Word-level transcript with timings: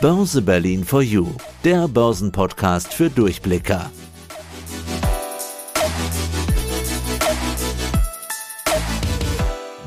Börse 0.00 0.40
Berlin 0.40 0.82
for 0.82 1.02
You, 1.02 1.26
der 1.62 1.86
Börsenpodcast 1.86 2.94
für 2.94 3.10
Durchblicker. 3.10 3.90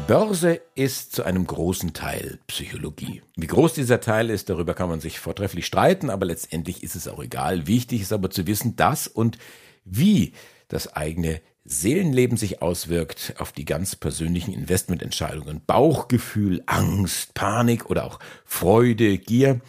Börse 0.05 0.61
ist 0.75 1.15
zu 1.15 1.23
einem 1.23 1.47
großen 1.47 1.93
Teil 1.93 2.38
Psychologie. 2.45 3.23
Wie 3.36 3.47
groß 3.47 3.73
dieser 3.73 4.02
Teil 4.02 4.29
ist, 4.29 4.52
darüber 4.52 4.75
kann 4.75 4.88
man 4.88 4.99
sich 4.99 5.20
vortrefflich 5.20 5.65
streiten, 5.65 6.11
aber 6.11 6.27
letztendlich 6.27 6.84
ist 6.84 6.95
es 6.95 7.07
auch 7.07 7.23
egal. 7.23 7.66
Wichtig 7.66 8.02
ist 8.02 8.14
aber 8.14 8.30
zu 8.30 8.45
wissen, 8.45 8.75
dass 8.75 9.07
und 9.07 9.39
wie 9.84 10.34
das 10.68 10.95
eigene 10.95 11.41
Seelenleben 11.66 12.38
sich 12.38 12.61
auswirkt 12.61 13.34
auf 13.39 13.52
die 13.52 13.66
ganz 13.66 13.95
persönlichen 13.95 14.54
Investmententscheidungen. 14.54 15.64
Bauchgefühl, 15.66 16.61
Angst, 16.68 17.34
Panik 17.34 17.89
oder 17.89 18.05
auch 18.05 18.20
Freude, 18.45 19.18
Gier. 19.18 19.59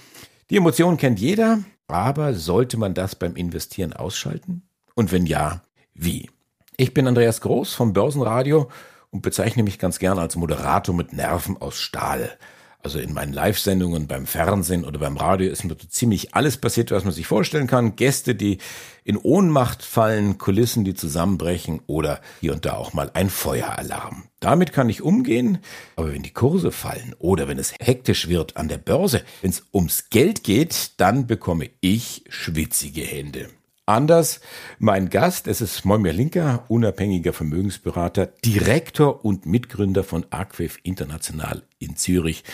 Die 0.50 0.56
Emotion 0.56 0.98
kennt 0.98 1.20
jeder, 1.20 1.60
aber 1.88 2.34
sollte 2.34 2.76
man 2.76 2.92
das 2.92 3.14
beim 3.14 3.34
Investieren 3.34 3.94
ausschalten? 3.94 4.62
Und 4.94 5.10
wenn 5.10 5.24
ja, 5.24 5.62
wie? 5.94 6.30
Ich 6.76 6.92
bin 6.92 7.06
Andreas 7.06 7.40
Groß 7.40 7.72
vom 7.72 7.92
Börsenradio 7.92 8.70
und 9.10 9.22
bezeichne 9.22 9.62
mich 9.62 9.78
ganz 9.78 9.98
gern 9.98 10.18
als 10.18 10.36
Moderator 10.36 10.94
mit 10.94 11.12
Nerven 11.12 11.56
aus 11.56 11.78
Stahl. 11.78 12.36
Also 12.84 12.98
in 12.98 13.15
meinen 13.15 13.33
Live-Sendungen 13.33 14.06
beim 14.06 14.27
Fernsehen 14.27 14.84
oder 14.84 14.98
beim 14.98 15.16
Radio 15.16 15.51
ist 15.51 15.65
mir 15.65 15.74
ziemlich 15.88 16.34
alles 16.34 16.59
passiert, 16.59 16.91
was 16.91 17.05
man 17.05 17.15
sich 17.15 17.27
vorstellen 17.27 17.66
kann. 17.66 17.97
Gäste, 17.97 18.34
die 18.34 18.59
in 19.05 19.16
Ohnmacht 19.16 19.83
fallen, 19.83 20.37
Kulissen, 20.37 20.84
die 20.84 20.93
zusammenbrechen 20.93 21.80
oder 21.87 22.20
hier 22.43 22.52
und 22.52 22.66
da 22.66 22.74
auch 22.74 22.93
mal 22.93 23.10
ein 23.15 23.30
Feueralarm. 23.30 24.24
Damit 24.38 24.74
kann 24.74 24.91
ich 24.91 25.01
umgehen, 25.01 25.60
aber 25.97 26.12
wenn 26.12 26.23
die 26.23 26.34
Kurse 26.34 26.70
fallen 26.70 27.15
oder 27.19 27.48
wenn 27.48 27.59
es 27.59 27.73
hektisch 27.80 28.29
wird 28.29 28.59
an 28.59 28.69
der 28.69 28.77
Börse, 28.77 29.23
wenn 29.41 29.51
es 29.51 29.62
ums 29.73 30.10
Geld 30.10 30.45
geht, 30.45 31.01
dann 31.01 31.27
bekomme 31.27 31.71
ich 31.80 32.24
schwitzige 32.29 33.01
Hände. 33.01 33.48
Anders 33.87 34.40
mein 34.79 35.10
Gast, 35.10 35.46
es 35.46 35.60
ist 35.60 35.85
Moimir 35.85 36.15
Linker, 36.15 36.65
unabhängiger 36.68 37.35
Vermögensberater, 37.35 38.32
Direktor 38.43 39.26
und 39.26 39.45
Mitgründer 39.45 40.02
von 40.04 40.24
Aquef 40.30 40.79
International 40.85 41.65
in 41.79 41.95
Zürich. 41.95 42.45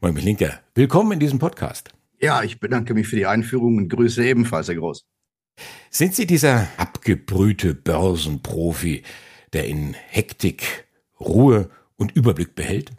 Moimir 0.00 0.22
Linker, 0.22 0.60
willkommen 0.74 1.12
in 1.12 1.20
diesem 1.20 1.38
Podcast. 1.38 1.90
Ja, 2.18 2.42
ich 2.42 2.58
bedanke 2.58 2.94
mich 2.94 3.06
für 3.06 3.16
die 3.16 3.26
Einführung 3.26 3.76
und 3.76 3.90
grüße 3.90 4.26
ebenfalls, 4.26 4.68
Herr 4.68 4.76
Groß. 4.76 5.04
Sind 5.90 6.14
Sie 6.14 6.26
dieser 6.26 6.68
abgebrühte 6.78 7.74
Börsenprofi, 7.74 9.02
der 9.52 9.66
in 9.66 9.92
Hektik, 9.92 10.86
Ruhe 11.20 11.68
und 11.96 12.12
Überblick 12.16 12.54
behält? 12.54 12.92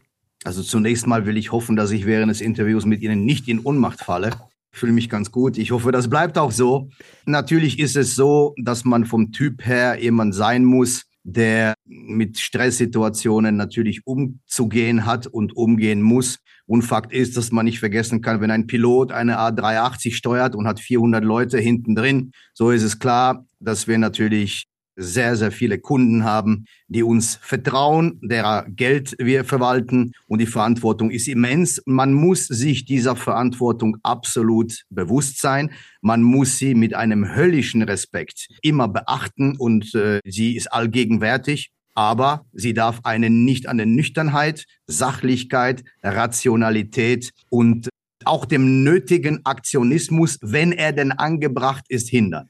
Also 0.44 0.62
zunächst 0.62 1.08
mal 1.08 1.26
will 1.26 1.38
ich 1.38 1.52
hoffen, 1.52 1.76
dass 1.76 1.90
ich 1.90 2.06
während 2.06 2.30
des 2.30 2.42
Interviews 2.42 2.86
mit 2.86 3.02
Ihnen 3.02 3.26
nicht 3.26 3.48
in 3.48 3.62
Ohnmacht 3.62 4.02
falle. 4.02 4.30
Fühle 4.72 4.94
mich 4.94 5.10
ganz 5.10 5.32
gut. 5.32 5.58
Ich 5.58 5.72
hoffe, 5.72 5.92
das 5.92 6.10
bleibt 6.10 6.38
auch 6.38 6.52
so. 6.52 6.90
Natürlich 7.26 7.80
ist 7.80 7.96
es 7.96 8.16
so, 8.16 8.54
dass 8.62 8.86
man 8.86 9.06
vom 9.06 9.32
Typ 9.32 9.66
her 9.66 10.02
jemand 10.02 10.36
sein 10.36 10.64
muss, 10.64 11.06
der 11.24 11.74
mit 11.86 12.40
Stresssituationen 12.40 13.56
natürlich 13.56 14.06
umzugehen 14.06 15.06
hat 15.06 15.28
und 15.28 15.56
umgehen 15.56 16.02
muss. 16.02 16.40
Und 16.66 16.84
Fakt 16.84 17.12
ist, 17.12 17.36
dass 17.36 17.52
man 17.52 17.66
nicht 17.66 17.80
vergessen 17.80 18.22
kann, 18.22 18.42
wenn 18.42 18.52
ein 18.52 18.68
Pilot 18.68 19.12
eine 19.12 19.40
A380 19.40 20.14
steuert 20.14 20.56
und 20.56 20.68
hat 20.68 20.80
400 20.80 21.24
Leute 21.24 21.58
hinten 21.58 21.96
drin, 21.96 22.32
so 22.54 22.72
ist 22.72 22.84
es 22.84 23.00
klar, 23.00 23.46
dass 23.60 23.88
wir 23.88 23.98
natürlich 23.98 24.66
sehr, 25.00 25.36
sehr 25.36 25.52
viele 25.52 25.80
Kunden 25.80 26.24
haben, 26.24 26.66
die 26.88 27.04
uns 27.04 27.40
vertrauen, 27.42 28.20
derer 28.22 28.66
Geld 28.70 29.16
wir 29.18 29.46
verwalten 29.46 30.14
und 30.28 30.40
die 30.40 30.46
Verantwortung 30.46 31.10
ist 31.10 31.28
immens. 31.28 31.82
Man 31.86 32.14
muss 32.14 32.48
sich 32.48 32.86
dieser 32.86 33.16
Verantwortung 33.16 33.98
absolut 34.04 34.84
bewusst 34.90 35.42
sein. 35.42 35.72
Man 36.02 36.22
muss 36.22 36.58
sie 36.58 36.76
mit 36.76 36.94
einem 36.94 37.36
höllischen 37.36 37.82
Respekt 37.82 38.48
immer 38.62 38.88
beachten 38.88 39.56
und 39.58 39.96
äh, 39.96 40.20
sie 40.26 40.56
ist 40.56 40.72
allgegenwärtig. 40.72 41.72
Aber 41.96 42.46
sie 42.54 42.74
darf 42.74 43.02
einen 43.04 43.44
nicht 43.44 43.68
an 43.68 43.78
der 43.78 43.86
Nüchternheit, 43.86 44.66
Sachlichkeit, 44.88 45.84
Rationalität 46.04 47.32
und 47.50 47.90
auch 48.26 48.46
dem 48.46 48.84
nötigen 48.84 49.46
Aktionismus, 49.46 50.38
wenn 50.42 50.72
er 50.72 50.94
denn 50.94 51.12
angebracht 51.12 51.86
ist, 51.90 52.10
hindern. 52.10 52.50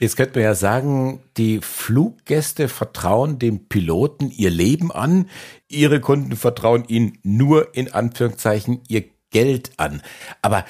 Jetzt 0.00 0.16
könnte 0.16 0.38
man 0.38 0.44
ja 0.44 0.54
sagen, 0.54 1.20
die 1.36 1.60
Fluggäste 1.60 2.68
vertrauen 2.68 3.38
dem 3.38 3.66
Piloten 3.68 4.30
ihr 4.30 4.48
Leben 4.48 4.90
an, 4.90 5.28
ihre 5.68 6.00
Kunden 6.00 6.36
vertrauen 6.36 6.84
ihnen 6.88 7.18
nur 7.22 7.74
in 7.74 7.92
Anführungszeichen 7.92 8.80
ihr 8.88 9.04
Geld 9.30 9.72
an. 9.76 10.00
Aber 10.40 10.64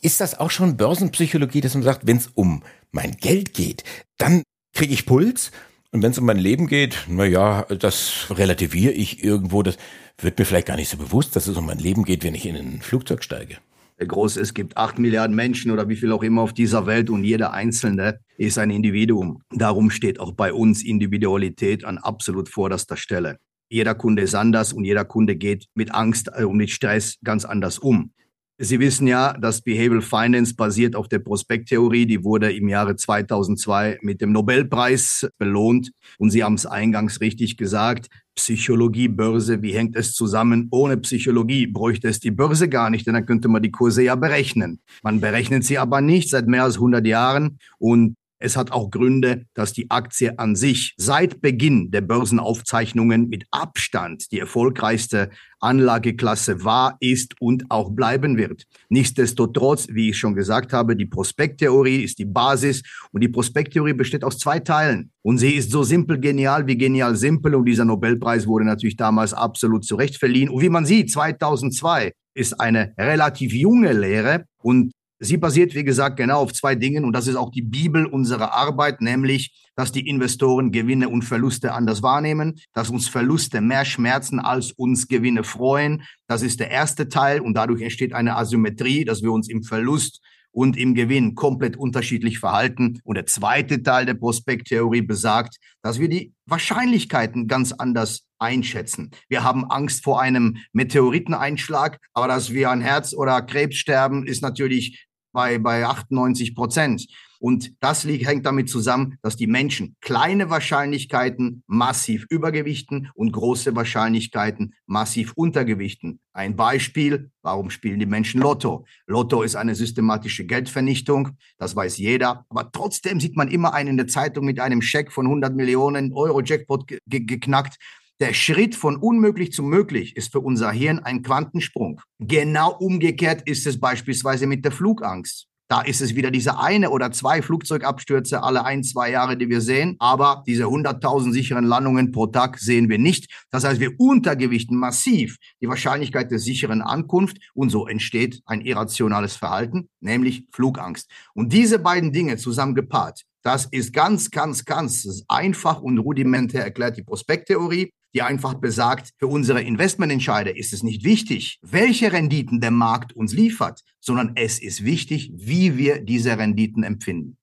ist 0.00 0.22
das 0.22 0.40
auch 0.40 0.50
schon 0.50 0.78
Börsenpsychologie, 0.78 1.60
dass 1.60 1.74
man 1.74 1.82
sagt, 1.82 2.06
wenn 2.06 2.16
es 2.16 2.30
um 2.32 2.62
mein 2.92 3.12
Geld 3.18 3.52
geht, 3.52 3.84
dann 4.16 4.42
kriege 4.72 4.94
ich 4.94 5.04
Puls? 5.04 5.52
Und 5.90 6.02
wenn 6.02 6.12
es 6.12 6.18
um 6.18 6.24
mein 6.24 6.38
Leben 6.38 6.66
geht, 6.66 7.04
na 7.08 7.26
ja, 7.26 7.64
das 7.64 8.28
relativiere 8.30 8.94
ich 8.94 9.22
irgendwo. 9.22 9.62
Das 9.62 9.76
wird 10.16 10.38
mir 10.38 10.46
vielleicht 10.46 10.68
gar 10.68 10.76
nicht 10.76 10.88
so 10.88 10.96
bewusst, 10.96 11.36
dass 11.36 11.46
es 11.46 11.58
um 11.58 11.66
mein 11.66 11.78
Leben 11.78 12.04
geht, 12.04 12.24
wenn 12.24 12.34
ich 12.34 12.46
in 12.46 12.56
ein 12.56 12.80
Flugzeug 12.80 13.22
steige 13.22 13.58
groß. 14.06 14.36
Es 14.36 14.54
gibt 14.54 14.76
acht 14.76 14.98
Milliarden 14.98 15.34
Menschen 15.34 15.70
oder 15.70 15.88
wie 15.88 15.96
viel 15.96 16.12
auch 16.12 16.22
immer 16.22 16.42
auf 16.42 16.52
dieser 16.52 16.86
Welt 16.86 17.10
und 17.10 17.24
jeder 17.24 17.52
Einzelne 17.52 18.20
ist 18.36 18.58
ein 18.58 18.70
Individuum. 18.70 19.42
Darum 19.50 19.90
steht 19.90 20.20
auch 20.20 20.32
bei 20.32 20.52
uns 20.52 20.84
Individualität 20.84 21.84
an 21.84 21.98
absolut 21.98 22.48
vorderster 22.48 22.96
Stelle. 22.96 23.38
Jeder 23.68 23.94
Kunde 23.94 24.22
ist 24.22 24.34
anders 24.34 24.72
und 24.72 24.84
jeder 24.84 25.04
Kunde 25.04 25.34
geht 25.36 25.66
mit 25.74 25.94
Angst 25.94 26.30
äh, 26.34 26.44
und 26.44 26.56
mit 26.58 26.70
Stress 26.70 27.16
ganz 27.24 27.44
anders 27.44 27.78
um. 27.78 28.12
Sie 28.58 28.78
wissen 28.78 29.06
ja, 29.06 29.32
dass 29.32 29.62
Behavioral 29.62 30.02
Finance 30.02 30.54
basiert 30.54 30.94
auf 30.94 31.08
der 31.08 31.18
Prospekttheorie. 31.18 32.06
Die 32.06 32.22
wurde 32.22 32.52
im 32.52 32.68
Jahre 32.68 32.94
2002 32.94 33.98
mit 34.02 34.20
dem 34.20 34.30
Nobelpreis 34.30 35.26
belohnt. 35.38 35.90
Und 36.18 36.30
Sie 36.30 36.44
haben 36.44 36.54
es 36.54 36.66
eingangs 36.66 37.20
richtig 37.20 37.56
gesagt. 37.56 38.06
Psychologie, 38.34 39.08
Börse, 39.08 39.62
wie 39.62 39.72
hängt 39.72 39.94
es 39.96 40.12
zusammen? 40.12 40.68
Ohne 40.70 40.96
Psychologie 40.96 41.66
bräuchte 41.66 42.08
es 42.08 42.18
die 42.18 42.30
Börse 42.30 42.68
gar 42.68 42.90
nicht, 42.90 43.06
denn 43.06 43.14
dann 43.14 43.26
könnte 43.26 43.48
man 43.48 43.62
die 43.62 43.70
Kurse 43.70 44.02
ja 44.02 44.14
berechnen. 44.14 44.80
Man 45.02 45.20
berechnet 45.20 45.64
sie 45.64 45.78
aber 45.78 46.00
nicht 46.00 46.30
seit 46.30 46.46
mehr 46.46 46.64
als 46.64 46.76
100 46.76 47.06
Jahren 47.06 47.58
und 47.78 48.16
es 48.42 48.56
hat 48.56 48.72
auch 48.72 48.90
Gründe, 48.90 49.46
dass 49.54 49.72
die 49.72 49.90
Aktie 49.90 50.36
an 50.38 50.56
sich 50.56 50.94
seit 50.96 51.40
Beginn 51.40 51.92
der 51.92 52.00
Börsenaufzeichnungen 52.00 53.28
mit 53.28 53.44
Abstand 53.52 54.32
die 54.32 54.40
erfolgreichste 54.40 55.30
Anlageklasse 55.60 56.64
war, 56.64 56.96
ist 56.98 57.40
und 57.40 57.70
auch 57.70 57.90
bleiben 57.90 58.36
wird. 58.36 58.64
Nichtsdestotrotz, 58.88 59.86
wie 59.90 60.10
ich 60.10 60.18
schon 60.18 60.34
gesagt 60.34 60.72
habe, 60.72 60.96
die 60.96 61.06
Prospekttheorie 61.06 62.02
ist 62.02 62.18
die 62.18 62.24
Basis 62.24 62.82
und 63.12 63.20
die 63.22 63.28
Prospekttheorie 63.28 63.92
besteht 63.92 64.24
aus 64.24 64.38
zwei 64.38 64.58
Teilen. 64.58 65.12
Und 65.22 65.38
sie 65.38 65.54
ist 65.54 65.70
so 65.70 65.84
simpel 65.84 66.18
genial 66.18 66.66
wie 66.66 66.76
genial 66.76 67.14
simpel 67.14 67.54
und 67.54 67.64
dieser 67.64 67.84
Nobelpreis 67.84 68.48
wurde 68.48 68.64
natürlich 68.64 68.96
damals 68.96 69.32
absolut 69.32 69.84
zurecht 69.84 70.16
verliehen. 70.16 70.48
Und 70.48 70.60
wie 70.62 70.68
man 70.68 70.84
sieht, 70.84 71.12
2002 71.12 72.12
ist 72.34 72.60
eine 72.60 72.92
relativ 72.98 73.52
junge 73.52 73.92
Lehre 73.92 74.46
und 74.62 74.92
Sie 75.24 75.36
basiert, 75.36 75.76
wie 75.76 75.84
gesagt, 75.84 76.16
genau 76.16 76.40
auf 76.40 76.52
zwei 76.52 76.74
Dingen 76.74 77.04
und 77.04 77.12
das 77.12 77.28
ist 77.28 77.36
auch 77.36 77.52
die 77.52 77.62
Bibel 77.62 78.06
unserer 78.06 78.54
Arbeit, 78.54 79.00
nämlich, 79.00 79.70
dass 79.76 79.92
die 79.92 80.08
Investoren 80.08 80.72
Gewinne 80.72 81.08
und 81.08 81.22
Verluste 81.22 81.74
anders 81.74 82.02
wahrnehmen, 82.02 82.58
dass 82.72 82.90
uns 82.90 83.06
Verluste 83.06 83.60
mehr 83.60 83.84
schmerzen 83.84 84.40
als 84.40 84.72
uns 84.72 85.06
Gewinne 85.06 85.44
freuen. 85.44 86.02
Das 86.26 86.42
ist 86.42 86.58
der 86.58 86.72
erste 86.72 87.08
Teil 87.08 87.40
und 87.40 87.54
dadurch 87.54 87.82
entsteht 87.82 88.12
eine 88.14 88.36
Asymmetrie, 88.36 89.04
dass 89.04 89.22
wir 89.22 89.30
uns 89.30 89.48
im 89.48 89.62
Verlust 89.62 90.20
und 90.50 90.76
im 90.76 90.92
Gewinn 90.92 91.36
komplett 91.36 91.76
unterschiedlich 91.76 92.40
verhalten. 92.40 93.00
Und 93.04 93.14
der 93.14 93.26
zweite 93.26 93.80
Teil 93.80 94.06
der 94.06 94.14
Prospekttheorie 94.14 95.02
besagt, 95.02 95.58
dass 95.82 96.00
wir 96.00 96.08
die 96.08 96.34
Wahrscheinlichkeiten 96.46 97.46
ganz 97.46 97.70
anders 97.70 98.26
einschätzen. 98.40 99.12
Wir 99.28 99.44
haben 99.44 99.70
Angst 99.70 100.02
vor 100.02 100.20
einem 100.20 100.56
Meteoriteneinschlag, 100.72 101.98
aber 102.12 102.26
dass 102.26 102.52
wir 102.52 102.70
an 102.70 102.80
Herz 102.80 103.14
oder 103.14 103.40
Krebs 103.42 103.76
sterben, 103.76 104.26
ist 104.26 104.42
natürlich 104.42 105.06
bei, 105.32 105.58
bei 105.58 105.86
98 105.86 106.54
Prozent. 106.54 107.06
Und 107.42 107.72
das 107.80 108.04
liegt, 108.04 108.24
hängt 108.24 108.46
damit 108.46 108.68
zusammen, 108.68 109.18
dass 109.20 109.34
die 109.36 109.48
Menschen 109.48 109.96
kleine 110.00 110.48
Wahrscheinlichkeiten 110.48 111.64
massiv 111.66 112.24
übergewichten 112.30 113.10
und 113.16 113.32
große 113.32 113.74
Wahrscheinlichkeiten 113.74 114.74
massiv 114.86 115.32
untergewichten. 115.34 116.20
Ein 116.32 116.54
Beispiel, 116.54 117.32
warum 117.42 117.70
spielen 117.70 117.98
die 117.98 118.06
Menschen 118.06 118.40
Lotto? 118.40 118.86
Lotto 119.08 119.42
ist 119.42 119.56
eine 119.56 119.74
systematische 119.74 120.46
Geldvernichtung, 120.46 121.30
das 121.58 121.74
weiß 121.74 121.98
jeder. 121.98 122.46
Aber 122.48 122.70
trotzdem 122.70 123.18
sieht 123.18 123.36
man 123.36 123.48
immer 123.48 123.74
einen 123.74 123.90
in 123.90 123.96
der 123.96 124.06
Zeitung 124.06 124.44
mit 124.44 124.60
einem 124.60 124.80
Scheck 124.80 125.10
von 125.10 125.26
100 125.26 125.56
Millionen 125.56 126.12
Euro 126.12 126.42
Jackpot 126.42 126.86
ge 126.86 127.00
geknackt. 127.06 127.76
Der 128.22 128.34
Schritt 128.34 128.76
von 128.76 128.94
unmöglich 128.94 129.50
zu 129.50 129.64
möglich 129.64 130.16
ist 130.16 130.30
für 130.30 130.38
unser 130.38 130.70
Hirn 130.70 131.00
ein 131.00 131.24
Quantensprung. 131.24 132.00
Genau 132.20 132.72
umgekehrt 132.72 133.42
ist 133.46 133.66
es 133.66 133.80
beispielsweise 133.80 134.46
mit 134.46 134.64
der 134.64 134.70
Flugangst. 134.70 135.48
Da 135.66 135.80
ist 135.80 136.00
es 136.00 136.14
wieder 136.14 136.30
diese 136.30 136.56
eine 136.60 136.90
oder 136.90 137.10
zwei 137.10 137.42
Flugzeugabstürze 137.42 138.44
alle 138.44 138.64
ein, 138.64 138.84
zwei 138.84 139.10
Jahre, 139.10 139.36
die 139.36 139.48
wir 139.48 139.60
sehen. 139.60 139.96
Aber 139.98 140.44
diese 140.46 140.66
100.000 140.66 141.32
sicheren 141.32 141.64
Landungen 141.64 142.12
pro 142.12 142.28
Tag 142.28 142.60
sehen 142.60 142.88
wir 142.88 142.98
nicht. 143.00 143.28
Das 143.50 143.64
heißt, 143.64 143.80
wir 143.80 143.98
untergewichten 143.98 144.76
massiv 144.76 145.38
die 145.60 145.66
Wahrscheinlichkeit 145.66 146.30
der 146.30 146.38
sicheren 146.38 146.80
Ankunft 146.80 147.38
und 147.54 147.70
so 147.70 147.88
entsteht 147.88 148.40
ein 148.46 148.60
irrationales 148.60 149.34
Verhalten, 149.34 149.88
nämlich 149.98 150.44
Flugangst. 150.52 151.10
Und 151.34 151.52
diese 151.52 151.80
beiden 151.80 152.12
Dinge 152.12 152.36
zusammen 152.36 152.76
gepaart, 152.76 153.24
das 153.42 153.64
ist 153.64 153.92
ganz, 153.92 154.30
ganz, 154.30 154.64
ganz 154.64 155.24
einfach 155.26 155.82
und 155.82 155.98
rudimentär 155.98 156.62
erklärt 156.62 156.96
die 156.96 157.02
Prospekttheorie 157.02 157.90
die 158.14 158.22
einfach 158.22 158.54
besagt, 158.54 159.10
für 159.18 159.26
unsere 159.26 159.62
Investmententscheider 159.62 160.56
ist 160.56 160.72
es 160.72 160.82
nicht 160.82 161.04
wichtig, 161.04 161.58
welche 161.62 162.12
Renditen 162.12 162.60
der 162.60 162.70
Markt 162.70 163.12
uns 163.14 163.32
liefert, 163.32 163.82
sondern 164.00 164.32
es 164.36 164.60
ist 164.60 164.84
wichtig, 164.84 165.32
wie 165.34 165.76
wir 165.76 166.00
diese 166.00 166.36
Renditen 166.36 166.82
empfinden. 166.82 167.36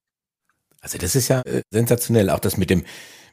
Also 0.82 0.98
das 0.98 1.16
ist 1.16 1.28
ja 1.28 1.42
äh, 1.42 1.62
sensationell, 1.72 2.30
auch 2.30 2.40
das 2.40 2.58
mit 2.58 2.70
dem 2.70 2.84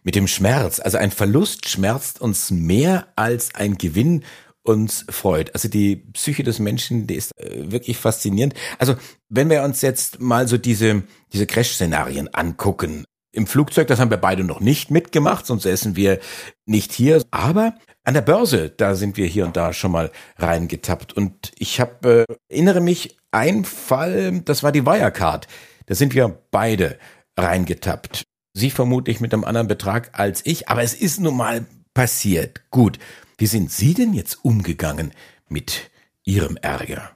mit 0.03 0.15
dem 0.15 0.29
Schmerz. 0.29 0.79
Also 0.79 0.99
ein 0.99 1.11
Verlust 1.11 1.69
schmerzt 1.69 2.21
uns 2.21 2.53
mehr 2.53 3.09
als 3.17 3.57
ein 3.57 3.77
Gewinn 3.77 4.23
uns 4.63 5.05
freut. 5.09 5.53
Also 5.55 5.69
die 5.69 5.97
Psyche 5.97 6.45
des 6.45 6.61
Menschen, 6.61 7.07
die 7.09 7.17
ist 7.17 7.33
äh, 7.41 7.71
wirklich 7.71 7.97
faszinierend. 7.97 8.55
Also 8.79 8.95
wenn 9.29 9.51
wir 9.51 9.63
uns 9.65 9.83
jetzt 9.83 10.21
mal 10.21 10.47
so 10.47 10.59
diese, 10.59 11.03
diese 11.33 11.47
Crash-Szenarien 11.47 12.33
angucken, 12.33 13.05
im 13.37 13.47
Flugzeug, 13.47 13.87
das 13.89 14.01
haben 14.01 14.11
wir 14.11 14.17
beide 14.17 14.45
noch 14.45 14.61
nicht 14.61 14.91
mitgemacht, 14.91 15.47
sonst 15.47 15.65
säßen 15.65 15.95
wir 15.95 16.19
nicht 16.65 16.93
hier. 16.93 17.23
Aber 17.31 17.75
an 18.05 18.15
der 18.15 18.23
Börse, 18.23 18.71
da 18.71 18.95
sind 18.95 19.17
wir 19.17 19.27
hier 19.27 19.45
und 19.45 19.57
da 19.57 19.73
schon 19.73 19.93
mal 19.93 20.11
reingetappt. 20.39 21.13
Und 21.13 21.53
ich 21.59 21.81
habe, 21.81 22.27
äh, 22.29 22.35
erinnere 22.49 22.81
mich, 22.81 23.19
ein 23.31 23.65
Fall, 23.65 24.41
das 24.41 24.63
war 24.63 24.73
die 24.73 24.87
Wirecard. 24.87 25.47
Da 25.87 25.95
sind 25.95 26.15
wir 26.15 26.39
beide 26.51 26.99
reingetappt. 27.39 28.25
Sie 28.55 28.71
vermutlich 28.71 29.21
mit 29.21 29.35
einem 29.35 29.45
anderen 29.45 29.69
Betrag 29.69 30.19
als 30.19 30.41
ich, 30.45 30.69
aber 30.69 30.83
es 30.83 30.95
ist 30.95 31.21
nun 31.21 31.37
mal 31.37 31.67
passiert. 31.93 32.63
Gut. 32.71 32.99
Wie 33.39 33.47
sind 33.47 33.71
Sie 33.71 33.93
denn 33.93 34.15
jetzt 34.15 34.45
umgegangen 34.45 35.13
mit 35.49 35.91
Ihrem 36.25 36.57
Ärger? 36.57 37.16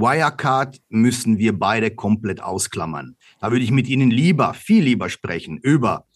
Wirecard 0.00 0.80
müssen 0.88 1.38
wir 1.38 1.58
beide 1.58 1.90
komplett 1.90 2.40
ausklammern. 2.42 3.16
Da 3.40 3.50
würde 3.50 3.64
ich 3.64 3.70
mit 3.70 3.88
Ihnen 3.88 4.10
lieber, 4.10 4.54
viel 4.54 4.84
lieber 4.84 5.08
sprechen 5.08 5.58
über 5.58 6.06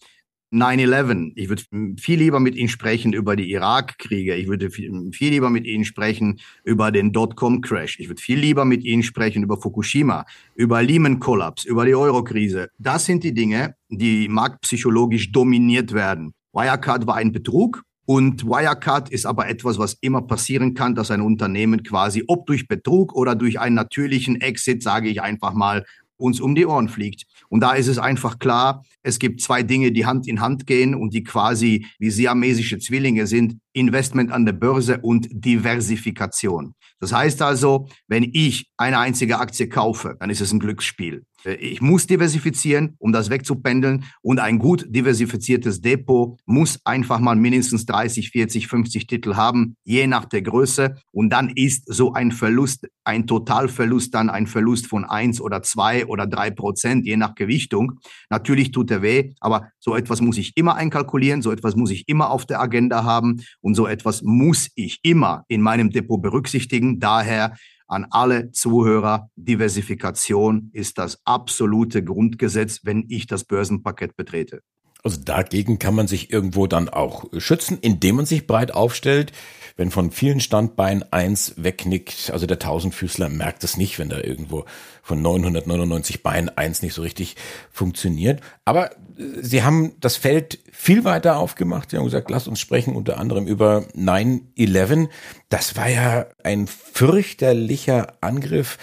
9-11. 0.53 1.31
Ich 1.35 1.49
würde 1.49 1.63
viel 1.99 2.19
lieber 2.19 2.39
mit 2.39 2.55
Ihnen 2.55 2.69
sprechen 2.69 3.11
über 3.13 3.35
die 3.35 3.51
Irakkriege. 3.51 4.35
Ich 4.35 4.47
würde 4.47 4.69
viel, 4.69 4.91
lieber 5.19 5.49
mit 5.49 5.65
Ihnen 5.65 5.83
sprechen 5.83 6.39
über 6.63 6.91
den 6.91 7.11
Dotcom-Crash. 7.11 7.99
Ich 7.99 8.07
würde 8.07 8.21
viel 8.21 8.37
lieber 8.37 8.63
mit 8.63 8.83
Ihnen 8.83 9.01
sprechen 9.01 9.43
über 9.43 9.57
Fukushima, 9.57 10.25
über 10.55 10.83
Lehman-Kollaps, 10.83 11.65
über 11.65 11.85
die 11.85 11.95
Euro-Krise. 11.95 12.69
Das 12.77 13.05
sind 13.05 13.23
die 13.23 13.33
Dinge, 13.33 13.75
die 13.89 14.27
marktpsychologisch 14.27 15.31
dominiert 15.31 15.91
werden. 15.91 16.33
Wirecard 16.53 17.07
war 17.07 17.15
ein 17.15 17.31
Betrug. 17.31 17.83
Und 18.05 18.45
Wirecard 18.45 19.09
ist 19.09 19.25
aber 19.25 19.47
etwas, 19.47 19.77
was 19.77 19.93
immer 20.01 20.21
passieren 20.21 20.73
kann, 20.73 20.93
dass 20.93 21.11
ein 21.11 21.21
Unternehmen 21.21 21.83
quasi, 21.83 22.23
ob 22.27 22.45
durch 22.45 22.67
Betrug 22.67 23.15
oder 23.15 23.35
durch 23.35 23.59
einen 23.59 23.75
natürlichen 23.75 24.41
Exit, 24.41 24.83
sage 24.83 25.09
ich 25.09 25.21
einfach 25.21 25.53
mal, 25.53 25.85
uns 26.17 26.39
um 26.39 26.55
die 26.55 26.65
Ohren 26.65 26.89
fliegt. 26.89 27.23
Und 27.49 27.61
da 27.61 27.73
ist 27.73 27.87
es 27.87 27.97
einfach 27.97 28.39
klar, 28.39 28.83
es 29.01 29.19
gibt 29.19 29.41
zwei 29.41 29.63
Dinge, 29.63 29.91
die 29.91 30.05
Hand 30.05 30.27
in 30.27 30.41
Hand 30.41 30.67
gehen 30.67 30.95
und 30.95 31.13
die 31.13 31.23
quasi 31.23 31.85
wie 31.99 32.09
siamesische 32.09 32.79
Zwillinge 32.79 33.27
sind. 33.27 33.57
Investment 33.73 34.31
an 34.31 34.45
der 34.45 34.53
Börse 34.53 34.99
und 35.01 35.27
Diversifikation. 35.31 36.75
Das 36.99 37.11
heißt 37.11 37.41
also, 37.41 37.87
wenn 38.07 38.29
ich 38.31 38.69
eine 38.77 38.99
einzige 38.99 39.39
Aktie 39.39 39.67
kaufe, 39.67 40.15
dann 40.19 40.29
ist 40.29 40.41
es 40.41 40.53
ein 40.53 40.59
Glücksspiel. 40.59 41.25
Äh, 41.45 41.55
ich 41.55 41.81
muss 41.81 42.07
diversifizieren, 42.07 42.95
um 42.99 43.11
das 43.11 43.29
wegzupendeln. 43.29 44.05
Und 44.21 44.39
ein 44.39 44.59
gut 44.59 44.85
diversifiziertes 44.89 45.81
Depot 45.81 46.39
muss 46.45 46.79
einfach 46.85 47.19
mal 47.19 47.35
mindestens 47.35 47.85
30, 47.85 48.29
40, 48.29 48.67
50 48.67 49.07
Titel 49.07 49.35
haben, 49.35 49.75
je 49.83 50.07
nach 50.07 50.25
der 50.25 50.41
Größe. 50.41 50.95
Und 51.11 51.29
dann 51.29 51.49
ist 51.49 51.83
so 51.87 52.13
ein 52.13 52.31
Verlust, 52.31 52.87
ein 53.03 53.27
Totalverlust 53.27 54.13
dann 54.13 54.29
ein 54.29 54.47
Verlust 54.47 54.87
von 54.87 55.05
eins 55.05 55.41
oder 55.41 55.61
zwei 55.61 56.05
oder 56.05 56.27
drei 56.27 56.51
Prozent, 56.51 57.05
je 57.05 57.17
nach 57.17 57.35
Gewichtung. 57.35 57.99
Natürlich 58.29 58.71
tut 58.71 58.91
er 58.91 59.01
weh, 59.01 59.31
aber 59.39 59.69
so 59.79 59.95
etwas 59.95 60.21
muss 60.21 60.37
ich 60.37 60.53
immer 60.55 60.75
einkalkulieren, 60.75 61.41
so 61.41 61.51
etwas 61.51 61.75
muss 61.75 61.91
ich 61.91 62.07
immer 62.07 62.29
auf 62.29 62.45
der 62.45 62.61
Agenda 62.61 63.03
haben 63.03 63.41
und 63.61 63.75
so 63.75 63.87
etwas 63.87 64.21
muss 64.23 64.69
ich 64.75 64.99
immer 65.03 65.43
in 65.47 65.61
meinem 65.61 65.89
Depot 65.89 66.21
berücksichtigen. 66.21 66.99
Daher 66.99 67.55
an 67.93 68.07
alle 68.09 68.51
Zuhörer, 68.51 69.29
Diversifikation 69.35 70.69
ist 70.73 70.97
das 70.97 71.21
absolute 71.25 72.03
Grundgesetz, 72.03 72.81
wenn 72.83 73.05
ich 73.07 73.27
das 73.27 73.45
Börsenparkett 73.45 74.15
betrete. 74.15 74.61
Also 75.03 75.19
dagegen 75.23 75.79
kann 75.79 75.95
man 75.95 76.07
sich 76.07 76.31
irgendwo 76.31 76.65
dann 76.65 76.87
auch 76.87 77.25
schützen, 77.37 77.77
indem 77.81 78.15
man 78.15 78.25
sich 78.25 78.47
breit 78.47 78.73
aufstellt. 78.73 79.33
Wenn 79.75 79.91
von 79.91 80.11
vielen 80.11 80.39
Standbeinen 80.39 81.03
eins 81.11 81.55
wegnickt, 81.57 82.29
also 82.31 82.45
der 82.45 82.59
Tausendfüßler 82.59 83.27
merkt 83.27 83.63
es 83.63 83.75
nicht, 83.75 83.97
wenn 83.97 84.09
da 84.09 84.19
irgendwo 84.19 84.65
von 85.01 85.21
999 85.21 86.21
Beinen 86.23 86.49
eins 86.49 86.83
nicht 86.83 86.93
so 86.93 87.01
richtig 87.01 87.35
funktioniert. 87.71 88.39
Aber 88.65 88.91
äh, 88.91 89.41
sie 89.41 89.63
haben 89.63 89.93
das 89.99 90.15
Feld 90.15 90.59
viel 90.71 91.03
weiter 91.03 91.37
aufgemacht. 91.37 91.89
Sie 91.89 91.97
haben 91.97 92.05
gesagt, 92.05 92.29
lass 92.29 92.47
uns 92.47 92.59
sprechen 92.59 92.95
unter 92.95 93.17
anderem 93.17 93.47
über 93.47 93.87
9-11. 93.97 95.09
Das 95.49 95.75
war 95.75 95.89
ja 95.89 96.27
ein 96.43 96.67
fürchterlicher 96.67 98.13
Angriff 98.21 98.77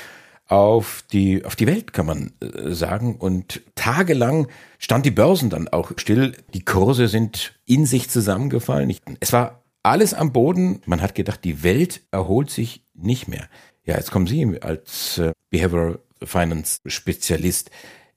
auf 0.51 1.05
die, 1.13 1.45
auf 1.45 1.55
die 1.55 1.69
Welt, 1.69 1.93
kann 1.93 2.07
man 2.07 2.33
äh, 2.41 2.73
sagen. 2.73 3.15
Und 3.17 3.63
tagelang 3.77 4.49
stand 4.81 5.07
die 5.07 5.13
Börsen 5.13 5.49
dann 5.49 5.69
auch 5.69 5.93
still. 5.97 6.37
Die 6.55 6.65
Kurse 6.65 7.07
sind 7.07 7.55
in 7.67 7.87
sich 7.87 8.11
zusammengefallen. 8.11 8.93
Es 9.21 9.33
war 9.33 9.63
alles 9.85 10.13
am 10.13 10.33
Boden. 10.33 10.83
Man 10.87 11.03
hat 11.03 11.15
gedacht, 11.15 11.45
die 11.45 11.63
Welt 11.63 12.03
erholt 12.11 12.51
sich 12.51 12.83
nicht 12.95 13.29
mehr. 13.29 13.49
Ja, 13.85 13.97
jetzt 13.97 14.11
kommen 14.11 14.27
Sie 14.27 14.61
als 14.61 15.19
äh, 15.19 15.33
Behavioral 15.51 16.01
Finance 16.23 16.81
Spezialist. 16.85 17.71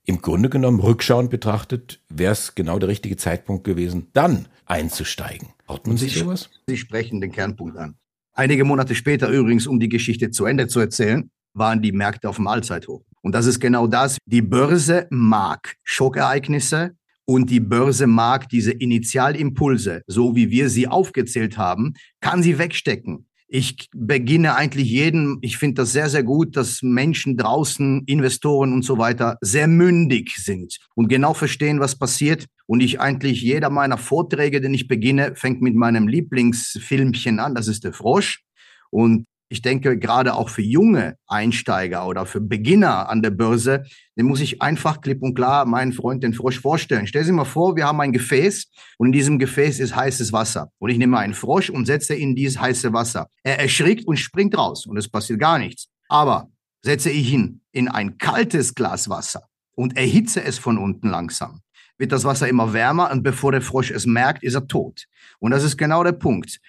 Im 0.04 0.22
Grunde 0.22 0.50
genommen, 0.50 0.80
rückschauend 0.80 1.30
betrachtet, 1.30 2.02
wäre 2.10 2.34
es 2.34 2.56
genau 2.56 2.80
der 2.80 2.90
richtige 2.90 3.16
Zeitpunkt 3.16 3.64
gewesen, 3.64 4.08
dann 4.14 4.48
einzusteigen. 4.66 5.50
Haut 5.70 5.86
man 5.86 5.98
sich 5.98 6.18
sowas? 6.18 6.50
Sie 6.68 6.78
sprechen 6.78 7.22
den 7.22 7.32
Kernpunkt 7.32 7.78
an. 7.78 7.96
Einige 8.34 8.66
Monate 8.66 8.96
später 8.96 9.30
übrigens, 9.30 9.68
um 9.68 9.80
die 9.80 9.88
Geschichte 9.88 10.32
zu 10.32 10.46
Ende 10.46 10.68
zu 10.68 10.80
erzählen, 10.80 11.30
waren 11.54 11.82
die 11.82 11.92
Märkte 11.92 12.30
auf 12.30 12.38
dem 12.38 12.48
Allzeithoch. 12.48 13.04
Und 13.22 13.34
das 13.34 13.46
ist 13.46 13.60
genau 13.60 13.88
das. 13.88 14.18
Die 14.26 14.42
Börse 14.42 15.08
mag 15.10 15.76
Schockereignisse 15.84 16.96
und 17.26 17.50
die 17.50 17.62
Börse 17.62 18.08
mag 18.08 18.50
diese 18.50 18.72
Initialimpulse, 18.72 20.02
so 20.08 20.36
wie 20.36 20.50
wir 20.52 20.70
sie 20.70 20.88
aufgezählt 20.88 21.58
haben, 21.58 21.94
kann 22.20 22.44
sie 22.44 22.58
wegstecken. 22.58 23.28
Ich 23.48 23.88
beginne 23.96 24.56
eigentlich 24.56 24.90
jeden, 24.90 25.38
ich 25.42 25.58
finde 25.58 25.84
das 25.84 25.92
sehr, 25.92 26.10
sehr 26.10 26.24
gut, 26.24 26.58
dass 26.58 26.82
Menschen 26.82 27.38
draußen, 27.38 28.04
Investoren 28.08 28.74
und 28.74 28.84
so 28.84 28.98
weiter 28.98 29.38
sehr 29.42 29.68
mündig 29.68 30.38
sind 30.38 30.80
und 30.96 31.08
genau 31.08 31.36
verstehen, 31.36 31.80
was 31.80 31.96
passiert. 31.96 32.48
Und 32.66 32.82
ich 32.82 33.00
eigentlich 33.00 33.44
jeder 33.44 33.70
meiner 33.70 34.00
Vorträge, 34.00 34.60
den 34.60 34.74
ich 34.74 34.88
beginne, 34.88 35.36
fängt 35.36 35.62
mit 35.62 35.76
meinem 35.76 36.08
Lieblingsfilmchen 36.08 37.40
an, 37.40 37.54
das 37.54 37.68
ist 37.68 37.84
der 37.84 37.94
Frosch. 37.94 38.42
Und 38.90 39.26
ich 39.54 39.62
denke, 39.62 40.00
gerade 40.00 40.34
auch 40.34 40.50
für 40.50 40.64
junge 40.64 41.16
Einsteiger 41.28 42.08
oder 42.08 42.26
für 42.26 42.42
Beginner 42.42 43.08
an 43.08 43.22
der 43.22 43.30
Börse, 43.30 43.84
den 44.18 44.26
muss 44.26 44.42
ich 44.42 44.64
einfach 44.64 45.00
klipp 45.00 45.22
und 45.22 45.36
klar 45.36 45.66
meinen 45.66 45.94
Freund 45.94 46.24
den 46.24 46.34
Frosch 46.34 46.60
vorstellen. 46.60 47.06
Stell 47.06 47.24
Sie 47.24 47.32
mal 47.32 47.46
vor, 47.46 47.76
wir 47.76 47.86
haben 47.86 48.02
ein 48.02 48.14
Gefäß 48.14 48.66
und 48.98 49.08
in 49.08 49.12
diesem 49.12 49.38
Gefäß 49.38 49.80
ist 49.80 49.96
heißes 49.96 50.34
Wasser. 50.34 50.72
Und 50.80 50.90
ich 50.90 50.98
nehme 50.98 51.20
einen 51.20 51.36
Frosch 51.36 51.70
und 51.70 51.86
setze 51.86 52.16
ihn 52.16 52.30
in 52.30 52.36
dieses 52.36 52.60
heiße 52.60 52.94
Wasser. 52.94 53.28
Er 53.44 53.60
erschrickt 53.60 54.08
und 54.08 54.18
springt 54.18 54.58
raus 54.58 54.88
und 54.88 54.98
es 54.98 55.08
passiert 55.08 55.40
gar 55.40 55.60
nichts. 55.60 55.88
Aber 56.10 56.48
setze 56.82 57.12
ich 57.12 57.32
ihn 57.32 57.62
in 57.72 57.88
ein 57.90 58.18
kaltes 58.18 58.74
Glas 58.74 59.08
Wasser 59.08 59.44
und 59.76 59.96
erhitze 59.96 60.44
es 60.44 60.58
von 60.58 60.80
unten 60.80 61.10
langsam, 61.10 61.62
wird 62.00 62.12
das 62.12 62.24
Wasser 62.24 62.48
immer 62.48 62.74
wärmer 62.74 63.12
und 63.12 63.22
bevor 63.22 63.52
der 63.52 63.62
Frosch 63.62 63.92
es 63.92 64.08
merkt, 64.08 64.42
ist 64.42 64.56
er 64.56 64.68
tot. 64.68 65.06
Und 65.38 65.52
das 65.52 65.64
ist 65.64 65.78
genau 65.78 66.04
der 66.04 66.14
Punkt. 66.14 66.60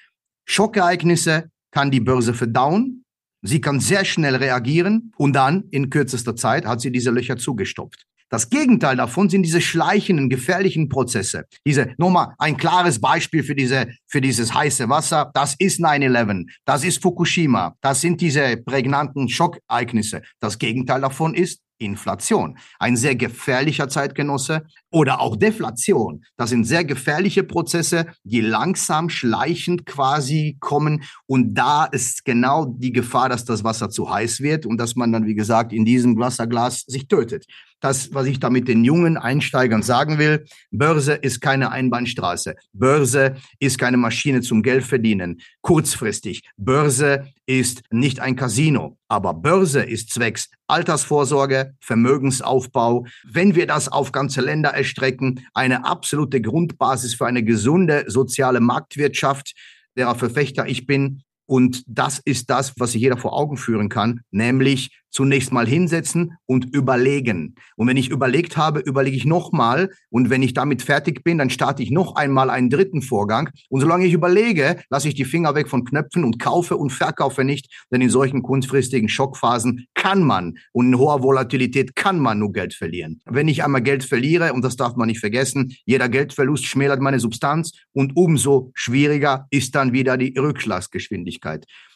Schockereignisse 0.45 1.51
kann 1.75 1.91
die 1.91 2.01
Börse 2.01 2.33
verdauen. 2.33 3.05
Sie 3.43 3.61
kann 3.61 3.81
sehr 3.81 4.05
schnell 4.05 4.37
reagieren 4.37 5.13
und 5.19 5.35
dann 5.35 5.65
in 5.71 5.91
kürzester 5.91 6.37
Zeit 6.37 6.65
hat 6.65 6.81
sie 6.81 6.93
diese 6.93 7.11
Löcher 7.11 7.37
zugestopft. 7.37 8.07
Das 8.31 8.49
Gegenteil 8.49 8.97
davon 8.97 9.29
sind 9.29 9.43
diese 9.43 9.61
schleichenden, 9.61 10.31
gefährlichen 10.31 10.89
Prozesse. 10.89 11.45
Diese, 11.67 11.95
nochmal 11.99 12.35
ein 12.39 12.57
klares 12.57 13.01
Beispiel 13.01 13.43
für 13.43 13.55
diese, 13.55 13.89
für 14.07 14.21
dieses 14.21 14.55
heiße 14.55 14.89
Wasser. 14.89 15.31
Das 15.35 15.57
ist 15.59 15.79
9-11. 15.79 16.47
Das 16.65 16.85
ist 16.85 17.03
Fukushima. 17.03 17.77
Das 17.81 18.01
sind 18.01 18.21
diese 18.21 18.57
prägnanten 18.57 19.29
Schockereignisse. 19.29 20.23
Das 20.41 20.59
Gegenteil 20.59 21.03
davon 21.03 21.35
ist 21.35 21.61
Inflation. 21.79 22.59
Ein 22.79 22.97
sehr 22.97 23.17
gefährlicher 23.17 23.89
Zeitgenosse 23.89 24.65
oder 24.91 25.21
auch 25.21 25.37
Deflation. 25.37 26.25
Das 26.37 26.51
sind 26.51 26.65
sehr 26.65 26.85
gefährliche 26.85 27.43
Prozesse, 27.43 28.07
die 28.23 28.41
langsam, 28.41 29.09
schleichend 29.09 29.87
quasi 29.87 30.57
kommen. 30.61 31.03
Und 31.27 31.55
da 31.55 31.85
ist 31.85 32.25
genau 32.25 32.65
die 32.67 32.93
Gefahr, 32.93 33.29
dass 33.29 33.45
das 33.45 33.65
Wasser 33.65 33.91
zu 33.91 34.11
heiß 34.11 34.41
wird 34.41 34.67
und 34.67 34.79
dass 34.79 34.95
man 34.95 35.13
dann, 35.13 35.27
wie 35.27 35.35
gesagt, 35.35 35.73
in 35.73 35.85
diesem 35.85 36.19
Wasserglas 36.19 36.83
sich 36.83 37.09
tötet. 37.09 37.47
Das, 37.85 38.15
was 38.15 38.27
ich 38.27 38.41
da 38.41 38.49
mit 38.49 38.67
den 38.67 38.83
jungen 38.83 39.19
Einsteigern 39.19 39.83
sagen 39.83 40.17
will, 40.17 40.47
Börse 40.71 41.13
ist 41.13 41.43
keine 41.43 41.71
Einbahnstraße. 41.71 42.55
Börse 42.73 43.37
ist 43.59 43.77
keine 43.77 43.99
Maschine 43.99 44.41
zum 44.41 44.63
Geld 44.63 44.85
verdienen. 44.85 45.43
Kurzfristig. 45.61 46.49
Börse 46.57 47.27
ist 47.45 47.83
nicht 47.91 48.21
ein 48.21 48.37
Casino. 48.37 48.97
Aber 49.09 49.35
Börse 49.35 49.83
ist 49.83 50.15
zwecks 50.15 50.49
Altersvorsorge, 50.67 51.75
Vermögensaufbau, 51.79 53.05
wenn 53.31 53.55
wir 53.55 53.67
das 53.67 53.89
auf 53.89 54.13
ganze 54.13 54.41
Länder 54.41 54.71
erstrecken, 54.71 55.47
eine 55.53 55.85
absolute 55.85 56.41
Grundbasis 56.41 57.13
für 57.13 57.27
eine 57.27 57.45
gesunde 57.45 58.05
soziale 58.07 58.61
Marktwirtschaft, 58.61 59.53
derer 59.95 60.15
Verfechter 60.15 60.67
ich 60.67 60.87
bin. 60.87 61.23
Und 61.47 61.85
das 61.87 62.21
ist 62.25 62.51
das, 62.51 62.75
was 62.79 62.93
sich 62.93 63.03
jeder 63.03 63.17
vor 63.17 63.35
Augen 63.35 63.57
führen 63.57 63.89
kann, 63.89 64.21
nämlich 64.31 64.91
zunächst 65.15 65.53
mal 65.53 65.67
hinsetzen 65.67 66.33
und 66.45 66.75
überlegen. 66.75 67.55
Und 67.77 67.87
wenn 67.87 67.97
ich 67.97 68.11
überlegt 68.11 68.57
habe, 68.57 68.81
überlege 68.81 69.17
ich 69.17 69.25
nochmal. 69.25 69.91
Und 70.11 70.29
wenn 70.29 70.43
ich 70.43 70.55
damit 70.55 70.83
fertig 70.83 71.23
bin, 71.23 71.39
dann 71.39 71.51
starte 71.51 71.85
ich 71.85 71.93
noch 71.93 72.17
einmal 72.17 72.51
einen 72.51 72.69
dritten 72.69 73.01
Vorgang. 73.01 73.49
Und 73.69 73.81
solange 73.81 74.07
ich 74.07 74.13
überlege, 74.13 74.83
lasse 74.91 75.09
ich 75.09 75.15
die 75.15 75.25
Finger 75.25 75.55
weg 75.55 75.69
von 75.69 75.85
Knöpfen 75.85 76.25
und 76.25 76.41
kaufe 76.41 76.77
und 76.77 76.91
verkaufe 76.91 77.45
nicht. 77.45 77.73
Denn 77.93 78.01
in 78.01 78.11
solchen 78.11 78.43
kurzfristigen 78.43 79.09
Schockphasen 79.09 79.87
kann 79.95 80.25
man 80.25 80.55
und 80.73 80.89
in 80.89 80.99
hoher 80.99 81.23
Volatilität 81.23 81.95
kann 81.95 82.19
man 82.19 82.41
nur 82.41 82.53
Geld 82.53 82.75
verlieren. 82.75 83.21
Wenn 83.25 83.47
ich 83.47 83.63
einmal 83.63 83.83
Geld 83.83 84.03
verliere, 84.03 84.53
und 84.53 84.65
das 84.65 84.75
darf 84.75 84.97
man 84.97 85.07
nicht 85.07 85.21
vergessen, 85.21 85.77
jeder 85.85 86.09
Geldverlust 86.09 86.67
schmälert 86.67 87.01
meine 87.01 87.21
Substanz 87.21 87.71
und 87.93 88.17
umso 88.17 88.73
schwieriger 88.75 89.47
ist 89.51 89.77
dann 89.77 89.93
wieder 89.93 90.17
die 90.17 90.37
Rückschlagsgeschwindigkeit. 90.37 91.34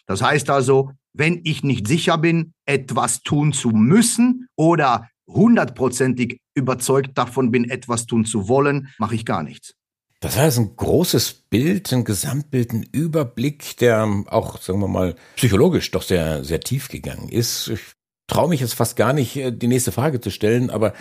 Das 0.07 0.23
heißt 0.23 0.51
also, 0.51 0.93
wenn 1.13 1.41
ich 1.45 1.63
nicht 1.63 1.87
sicher 1.87 2.19
bin, 2.19 2.53
etwas 2.65 3.23
tun 3.23 3.53
zu 3.53 3.71
müssen 3.71 4.49
oder 4.57 5.09
hundertprozentig 5.27 6.41
überzeugt 6.55 7.17
davon 7.19 7.51
bin, 7.51 7.69
etwas 7.69 8.07
tun 8.07 8.25
zu 8.25 8.49
wollen, 8.49 8.89
mache 8.99 9.15
ich 9.15 9.25
gar 9.25 9.43
nichts. 9.43 9.75
Das 10.21 10.37
heißt, 10.37 10.59
ein 10.59 10.75
großes 10.75 11.33
Bild, 11.49 11.93
ein 11.93 12.05
Gesamtbild, 12.05 12.73
ein 12.73 12.83
Überblick, 12.91 13.77
der 13.77 14.25
auch, 14.27 14.61
sagen 14.61 14.81
wir 14.81 14.89
mal, 14.89 15.15
psychologisch 15.37 15.91
doch 15.93 16.03
sehr, 16.03 16.45
sehr 16.45 16.61
tief 16.61 16.89
gegangen 16.89 17.29
ist. 17.29 17.69
Ich 17.69 17.81
traue 18.27 18.49
mich 18.49 18.61
jetzt 18.61 18.75
fast 18.75 18.97
gar 18.97 19.13
nicht, 19.13 19.37
äh, 19.37 19.53
die 19.53 19.69
nächste 19.69 19.93
Frage 19.93 20.21
zu 20.21 20.31
stellen, 20.31 20.71
aber 20.71 20.93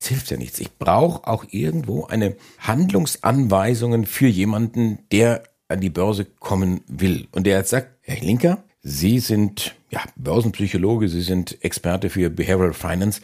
es 0.00 0.08
hilft 0.08 0.30
ja 0.30 0.36
nichts. 0.36 0.58
Ich 0.58 0.76
brauche 0.76 1.26
auch 1.26 1.46
irgendwo 1.48 2.04
eine 2.04 2.36
Handlungsanweisungen 2.58 4.04
für 4.04 4.26
jemanden, 4.26 4.98
der 5.10 5.44
an 5.68 5.80
die 5.80 5.90
Börse 5.90 6.24
kommen 6.24 6.82
will. 6.86 7.26
Und 7.32 7.46
der 7.46 7.58
jetzt 7.58 7.70
sagt, 7.70 7.88
Herr 8.02 8.20
Linker, 8.20 8.62
Sie 8.82 9.18
sind 9.18 9.74
ja, 9.90 10.02
Börsenpsychologe, 10.16 11.08
Sie 11.08 11.22
sind 11.22 11.62
Experte 11.64 12.10
für 12.10 12.28
Behavioral 12.28 12.74
Finance. 12.74 13.20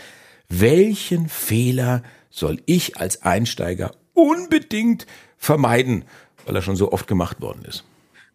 Welchen 0.49 1.29
Fehler 1.29 2.03
soll 2.31 2.63
ich 2.67 2.97
als 2.97 3.23
Einsteiger 3.23 3.93
unbedingt 4.15 5.07
vermeiden, 5.37 6.05
weil 6.47 6.57
er 6.57 6.63
schon 6.63 6.77
so 6.77 6.93
oft 6.93 7.07
gemacht 7.07 7.41
worden 7.41 7.65
ist? 7.67 7.85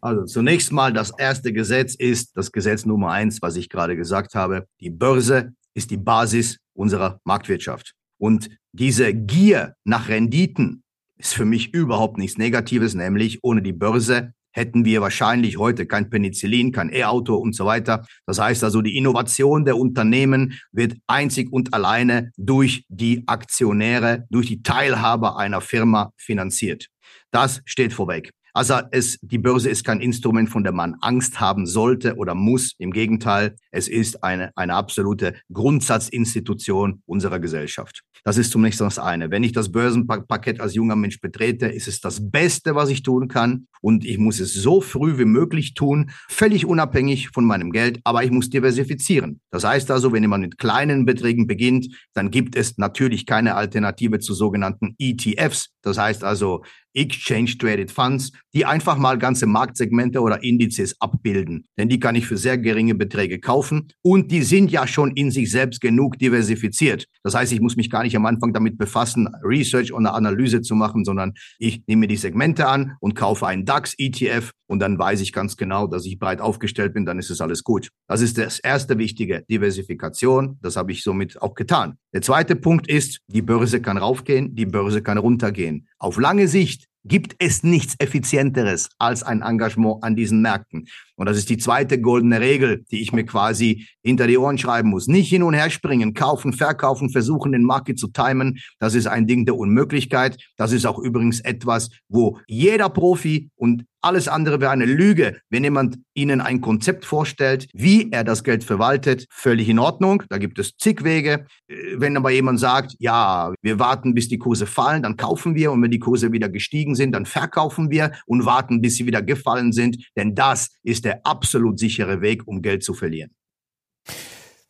Also 0.01 0.25
zunächst 0.25 0.71
mal 0.71 0.93
das 0.93 1.12
erste 1.17 1.51
Gesetz 1.51 1.95
ist 1.95 2.38
das 2.38 2.51
Gesetz 2.51 2.85
Nummer 2.85 3.09
eins, 3.09 3.41
was 3.41 3.55
ich 3.55 3.69
gerade 3.69 3.95
gesagt 3.95 4.35
habe. 4.35 4.67
Die 4.79 4.91
Börse 4.91 5.53
ist 5.74 5.89
die 5.89 5.97
Basis 5.97 6.59
unserer 6.74 7.19
Marktwirtschaft. 7.24 7.93
Und 8.19 8.50
diese 8.71 9.13
Gier 9.13 9.74
nach 9.83 10.07
Renditen 10.07 10.83
ist 11.17 11.34
für 11.34 11.45
mich 11.45 11.74
überhaupt 11.74 12.17
nichts 12.17 12.38
Negatives, 12.38 12.93
nämlich 12.93 13.39
ohne 13.43 13.62
die 13.62 13.74
Börse 13.74 14.34
hätten 14.55 14.86
wir 14.86 15.01
wahrscheinlich 15.01 15.57
heute 15.57 15.86
kein 15.86 16.10
Penicillin, 16.10 16.72
kein 16.72 16.91
E-Auto 16.91 17.36
und 17.36 17.53
so 17.53 17.65
weiter. 17.65 18.05
Das 18.25 18.39
heißt 18.39 18.63
also, 18.63 18.81
die 18.81 18.95
Innovation 18.95 19.65
der 19.65 19.77
Unternehmen 19.77 20.57
wird 20.72 20.95
einzig 21.07 21.51
und 21.51 21.74
alleine 21.74 22.31
durch 22.38 22.86
die 22.88 23.24
Aktionäre, 23.27 24.25
durch 24.29 24.48
die 24.48 24.63
Teilhaber 24.63 25.38
einer 25.38 25.60
Firma 25.60 26.12
finanziert. 26.15 26.88
Das 27.31 27.62
steht 27.65 27.91
vorweg. 27.91 28.31
Also 28.53 28.79
es, 28.91 29.19
die 29.22 29.38
Börse 29.38 29.69
ist 29.69 29.84
kein 29.84 30.00
Instrument, 30.00 30.50
von 30.50 30.63
dem 30.63 30.75
man 30.75 30.95
Angst 31.01 31.41
haben 31.41 31.65
sollte 31.65 32.15
oder 32.15 32.34
muss. 32.34 32.74
Im 32.77 32.91
Gegenteil, 32.91 33.57
es 33.72 33.89
ist 33.89 34.24
eine, 34.24 34.51
eine 34.55 34.75
absolute 34.75 35.36
Grundsatzinstitution 35.51 37.01
unserer 37.05 37.39
Gesellschaft. 37.39 38.03
Das 38.27 38.38
ist 38.38 38.51
zunächst 38.51 38.82
das 38.82 38.98
eine. 38.98 39.29
Wenn 39.29 39.44
ich 39.44 39.51
das 39.51 39.72
Börsenparkett 39.72 40.60
als 40.60 40.74
junger 40.74 40.96
Mensch 40.96 41.22
betrete, 41.22 41.67
ist 41.67 41.88
es 41.88 42.01
das 42.01 42.32
Beste, 42.32 42.74
was 42.74 42.89
ich 42.89 43.03
tun 43.03 43.27
kann. 43.27 43.67
Und 43.82 44.03
ich 44.03 44.17
muss 44.17 44.39
es 44.39 44.51
so 44.51 44.82
früh 44.82 45.20
wie 45.20 45.25
möglich 45.25 45.75
tun, 45.75 46.10
völlig 46.27 46.65
unabhängig 46.65 47.29
von 47.29 47.46
meinem 47.46 47.72
Geld. 47.72 48.00
Aber 48.03 48.24
ich 48.24 48.32
muss 48.32 48.50
diversifizieren. 48.50 49.41
Das 49.51 49.63
heißt 49.63 49.91
also, 49.91 50.12
wenn 50.12 50.27
man 50.27 50.41
mit 50.41 50.58
kleinen 50.58 51.05
Beträgen 51.05 51.46
beginnt, 51.46 51.88
dann 52.13 52.32
gibt 52.32 52.55
es 52.55 52.79
natürlich 52.79 53.27
keine 53.27 53.53
Alternative 53.53 54.17
zu 54.17 54.34
sogenannten 54.34 54.96
ETFs. 54.98 55.70
Das 55.84 56.00
heißt 56.00 56.24
also 56.24 56.63
Exchange 56.95 57.57
Traded 57.57 57.91
Funds, 57.91 58.31
die 58.53 58.65
einfach 58.65 58.97
mal 58.97 59.17
ganze 59.17 59.45
Marktsegmente 59.45 60.21
oder 60.21 60.41
Indizes 60.43 60.95
abbilden. 60.99 61.67
Denn 61.77 61.89
die 61.89 61.99
kann 61.99 62.15
ich 62.15 62.25
für 62.25 62.37
sehr 62.37 62.57
geringe 62.57 62.95
Beträge 62.95 63.39
kaufen 63.39 63.89
und 64.01 64.31
die 64.31 64.41
sind 64.41 64.71
ja 64.71 64.87
schon 64.87 65.11
in 65.11 65.29
sich 65.31 65.51
selbst 65.51 65.81
genug 65.81 66.17
diversifiziert. 66.17 67.05
Das 67.23 67.35
heißt, 67.35 67.51
ich 67.51 67.61
muss 67.61 67.75
mich 67.75 67.89
gar 67.89 68.03
nicht 68.03 68.15
am 68.15 68.25
Anfang 68.25 68.53
damit 68.53 68.77
befassen, 68.77 69.27
Research 69.43 69.93
oder 69.93 70.13
Analyse 70.13 70.61
zu 70.61 70.75
machen, 70.75 71.05
sondern 71.05 71.33
ich 71.59 71.83
nehme 71.87 72.07
die 72.07 72.17
Segmente 72.17 72.67
an 72.67 72.95
und 72.99 73.15
kaufe 73.15 73.45
einen 73.47 73.65
DAX-ETF 73.65 74.51
und 74.67 74.79
dann 74.79 74.97
weiß 74.97 75.21
ich 75.21 75.31
ganz 75.31 75.57
genau, 75.57 75.87
dass 75.87 76.05
ich 76.05 76.17
breit 76.17 76.41
aufgestellt 76.41 76.93
bin, 76.93 77.05
dann 77.05 77.19
ist 77.19 77.29
es 77.29 77.41
alles 77.41 77.63
gut. 77.63 77.89
Das 78.07 78.21
ist 78.21 78.37
das 78.37 78.59
erste 78.59 78.97
Wichtige, 78.97 79.43
Diversifikation. 79.49 80.57
Das 80.61 80.75
habe 80.75 80.91
ich 80.91 81.03
somit 81.03 81.41
auch 81.41 81.53
getan. 81.53 81.97
Der 82.13 82.21
zweite 82.21 82.55
Punkt 82.55 82.87
ist, 82.87 83.19
die 83.27 83.41
Börse 83.41 83.81
kann 83.81 83.97
raufgehen, 83.97 84.55
die 84.55 84.65
Börse 84.65 85.01
kann 85.01 85.17
runtergehen. 85.17 85.87
Auf 85.99 86.17
lange 86.17 86.47
Sicht 86.47 86.85
gibt 87.05 87.35
es 87.39 87.63
nichts 87.63 87.95
Effizienteres 88.00 88.89
als 88.97 89.24
ein 89.24 89.41
Engagement 89.41 90.03
an 90.03 90.15
diesen 90.15 90.41
Märkten. 90.41 90.88
Und 91.15 91.27
das 91.29 91.38
ist 91.38 91.50
die 91.50 91.57
zweite 91.57 92.01
goldene 92.01 92.41
Regel, 92.41 92.83
die 92.91 93.01
ich 93.01 93.13
mir 93.13 93.25
quasi 93.25 93.88
hinter 94.03 94.27
die 94.27 94.38
Ohren 94.38 94.57
schreiben 94.57 94.89
muss. 94.89 95.07
Nicht 95.07 95.29
hin 95.29 95.43
und 95.43 95.53
her 95.53 95.69
springen, 95.69 96.13
kaufen, 96.13 96.51
verkaufen, 96.51 97.09
versuchen, 97.09 97.53
den 97.53 97.63
Market 97.63 97.97
zu 97.97 98.07
timen. 98.07 98.57
Das 98.79 98.95
ist 98.95 99.07
ein 99.07 99.27
Ding 99.27 99.45
der 99.45 99.55
Unmöglichkeit. 99.55 100.38
Das 100.57 100.71
ist 100.71 100.85
auch 100.85 101.00
übrigens 101.00 101.39
etwas, 101.39 101.89
wo 102.09 102.39
jeder 102.47 102.89
Profi 102.89 103.50
und 103.55 103.85
alles 104.05 104.27
andere 104.27 104.62
wäre 104.62 104.71
eine 104.71 104.85
Lüge, 104.85 105.39
wenn 105.50 105.63
jemand 105.63 105.97
Ihnen 106.13 106.39
ein 106.39 106.62
Konzept 106.62 107.05
vorstellt, 107.05 107.67
wie 107.74 108.12
er 108.12 108.24
das 108.24 108.43
Geld 108.43 108.63
verwaltet. 108.63 109.25
Völlig 109.31 109.67
in 109.67 109.79
Ordnung. 109.79 110.24
Da 110.29 110.38
gibt 110.38 110.59
es 110.59 110.77
zig 110.77 111.03
Wege. 111.03 111.47
Wenn 111.67 112.15
aber 112.15 112.29
jemand 112.29 112.59
sagt, 112.59 112.95
ja, 113.00 113.51
wir 113.62 113.79
warten, 113.79 114.13
bis 114.13 114.27
die 114.27 114.38
Kurse 114.38 114.67
fallen, 114.67 115.01
dann 115.01 115.17
kaufen 115.17 115.55
wir. 115.55 115.71
Und 115.71 115.81
wenn 115.81 115.91
die 115.91 116.00
Kurse 116.00 116.31
wieder 116.31 116.50
gestiegen 116.50 116.95
sind, 116.95 117.13
dann 117.13 117.25
verkaufen 117.25 117.89
wir 117.89 118.12
und 118.27 118.45
warten, 118.45 118.79
bis 118.81 118.95
sie 118.95 119.07
wieder 119.07 119.24
gefallen 119.24 119.74
sind. 119.74 119.97
Denn 120.15 120.35
das 120.35 120.69
ist 120.83 121.03
der 121.05 121.25
absolut 121.25 121.79
sichere 121.79 122.21
Weg, 122.21 122.47
um 122.47 122.62
Geld 122.62 122.83
zu 122.83 122.93
verlieren. 122.93 123.31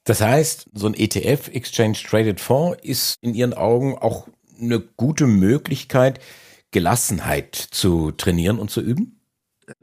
Das 0.06 0.22
heißt, 0.22 0.70
so 0.74 0.88
ein 0.88 0.94
ETF, 0.94 1.50
Exchange 1.50 1.98
Traded 2.08 2.40
Fonds, 2.40 2.78
ist 2.84 3.18
in 3.22 3.34
Ihren 3.34 3.54
Augen 3.54 3.98
auch 3.98 4.28
eine 4.62 4.80
gute 4.80 5.28
Möglichkeit, 5.28 6.20
Gelassenheit 6.72 7.56
zu 7.56 8.12
trainieren 8.12 8.60
und 8.60 8.70
zu 8.70 8.82
üben? 8.82 9.20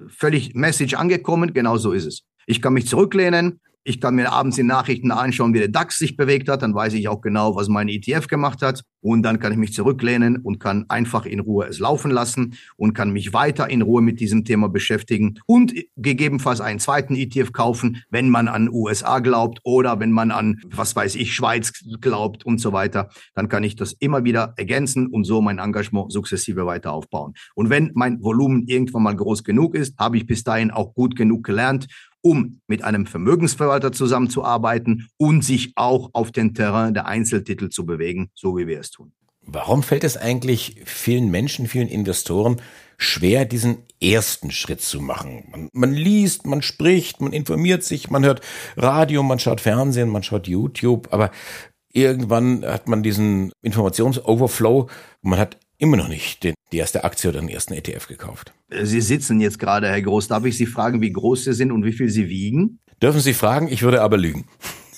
Völlig 0.09 0.55
Message 0.55 0.95
angekommen, 0.95 1.53
genau 1.53 1.77
so 1.77 1.93
ist 1.93 2.07
es. 2.07 2.23
Ich 2.47 2.61
kann 2.61 2.73
mich 2.73 2.87
zurücklehnen, 2.87 3.61
ich 3.85 4.01
kann 4.01 4.15
mir 4.15 4.31
abends 4.31 4.57
die 4.57 4.63
Nachrichten 4.63 5.11
anschauen, 5.11 5.55
wie 5.55 5.59
der 5.59 5.69
DAX 5.69 5.99
sich 5.99 6.17
bewegt 6.17 6.49
hat. 6.49 6.63
Dann 6.63 6.75
weiß 6.75 6.95
ich 6.95 7.09
auch 7.09 7.21
genau, 7.21 7.57
was 7.57 7.69
mein 7.69 7.89
ETF 7.89 8.29
gemacht 8.29 8.63
hat. 8.63 8.83
Und 9.01 9.23
dann 9.25 9.41
kann 9.41 9.51
ich 9.51 9.59
mich 9.59 9.73
zurücklehnen 9.73 10.37
und 10.37 10.61
kann 10.61 10.85
einfach 10.89 11.27
in 11.27 11.41
Ruhe 11.41 11.67
es 11.67 11.81
laufen 11.81 12.13
lassen 12.13 12.55
und 12.77 12.95
kann 12.95 13.11
mich 13.11 13.33
weiter 13.33 13.69
in 13.69 13.83
Ruhe 13.83 14.01
mit 14.01 14.21
diesem 14.21 14.45
Thema 14.45 14.69
beschäftigen 14.69 15.41
und 15.47 15.75
gegebenenfalls 15.97 16.61
einen 16.61 16.79
zweiten 16.79 17.17
ETF 17.17 17.53
kaufen, 17.53 18.05
wenn 18.11 18.31
man 18.31 18.47
an 18.47 18.69
USA 18.71 19.19
glaubt 19.19 19.59
oder 19.65 19.99
wenn 19.99 20.13
man 20.13 20.31
an, 20.31 20.61
was 20.65 20.95
weiß 20.95 21.17
ich, 21.17 21.35
Schweiz 21.35 21.73
glaubt 22.01 22.47
und 22.47 22.61
so 22.61 22.73
weiter. 22.73 23.09
Dann 23.35 23.49
kann 23.49 23.65
ich 23.65 23.75
das 23.75 23.93
immer 23.95 24.23
wieder 24.23 24.55
ergänzen 24.57 25.09
und 25.09 25.25
so 25.25 25.41
mein 25.43 25.59
Engagement 25.59 26.13
sukzessive 26.13 26.65
weiter 26.65 26.93
aufbauen. 26.93 27.35
Und 27.57 27.71
wenn 27.71 27.91
mein 27.95 28.23
Volumen 28.23 28.69
irgendwann 28.69 29.03
mal 29.03 29.17
groß 29.17 29.43
genug 29.43 29.75
ist, 29.75 29.99
habe 29.99 30.17
ich 30.17 30.27
bis 30.27 30.45
dahin 30.45 30.71
auch 30.71 30.95
gut 30.95 31.17
genug 31.17 31.43
gelernt 31.45 31.89
um 32.23 32.61
mit 32.67 32.83
einem 32.83 33.07
Vermögensverwalter 33.07 33.93
zusammenzuarbeiten 33.93 35.09
und 35.17 35.45
sich 35.45 35.73
auch 35.77 36.11
auf 36.13 36.33
den 36.33 36.55
Terrain 36.55 36.95
der 36.95 37.07
Einzeltitel 37.07 37.69
zu 37.69 37.85
bewegen, 37.85 38.31
so 38.35 38.57
wie 38.57 38.67
wir 38.67 38.81
es 38.81 38.91
tun. 38.91 39.13
Warum 39.45 39.83
fällt 39.83 40.05
es 40.05 40.17
eigentlich 40.17 40.81
vielen 40.85 41.31
Menschen, 41.31 41.67
vielen 41.67 41.89
Investoren 41.89 42.63
schwer, 42.97 43.45
diesen 43.45 43.79
ersten 44.01 44.53
Schritt 44.53 44.81
zu 44.81 45.01
machen? 45.01 45.49
Man, 45.51 45.69
man, 45.73 45.93
liest, 45.93 46.47
man 46.47 46.63
spricht, 46.63 47.21
man 47.21 47.33
informiert 47.33 47.83
sich, 47.83 48.09
man 48.09 48.25
hört 48.25 48.41
Radio, 48.77 49.25
man 49.25 49.41
schaut 49.41 49.61
Fernsehen, 49.61 50.09
man 50.09 50.23
schaut 50.23 50.47
YouTube, 50.47 51.09
aber 51.13 51.33
irgendwann 51.93 52.65
hat 52.65 52.87
man 52.87 53.03
diesen 53.03 53.53
Informationsoverflow 53.63 54.83
und 55.23 55.31
man 55.31 55.41
hat 55.41 55.59
immer 55.77 55.97
noch 55.97 56.09
nicht 56.09 56.45
den, 56.45 56.55
die 56.73 56.79
erste 56.79 57.05
Aktie 57.05 57.31
oder 57.31 57.41
den 57.41 57.49
ersten 57.49 57.75
ETF 57.75 58.09
gekauft. 58.09 58.53
Sie 58.83 59.01
sitzen 59.01 59.41
jetzt 59.41 59.59
gerade, 59.59 59.89
Herr 59.89 60.03
Groß. 60.03 60.29
Darf 60.29 60.45
ich 60.45 60.57
Sie 60.57 60.67
fragen, 60.67 61.01
wie 61.01 61.13
groß 61.13 61.45
Sie 61.45 61.53
sind 61.53 61.71
und 61.71 61.85
wie 61.85 61.93
viel 61.93 62.09
Sie 62.09 62.29
wiegen? 62.29 62.79
Dürfen 63.01 63.21
Sie 63.21 63.35
fragen, 63.35 63.69
ich 63.69 63.83
würde 63.83 64.03
aber 64.03 64.17
lügen. 64.17 64.47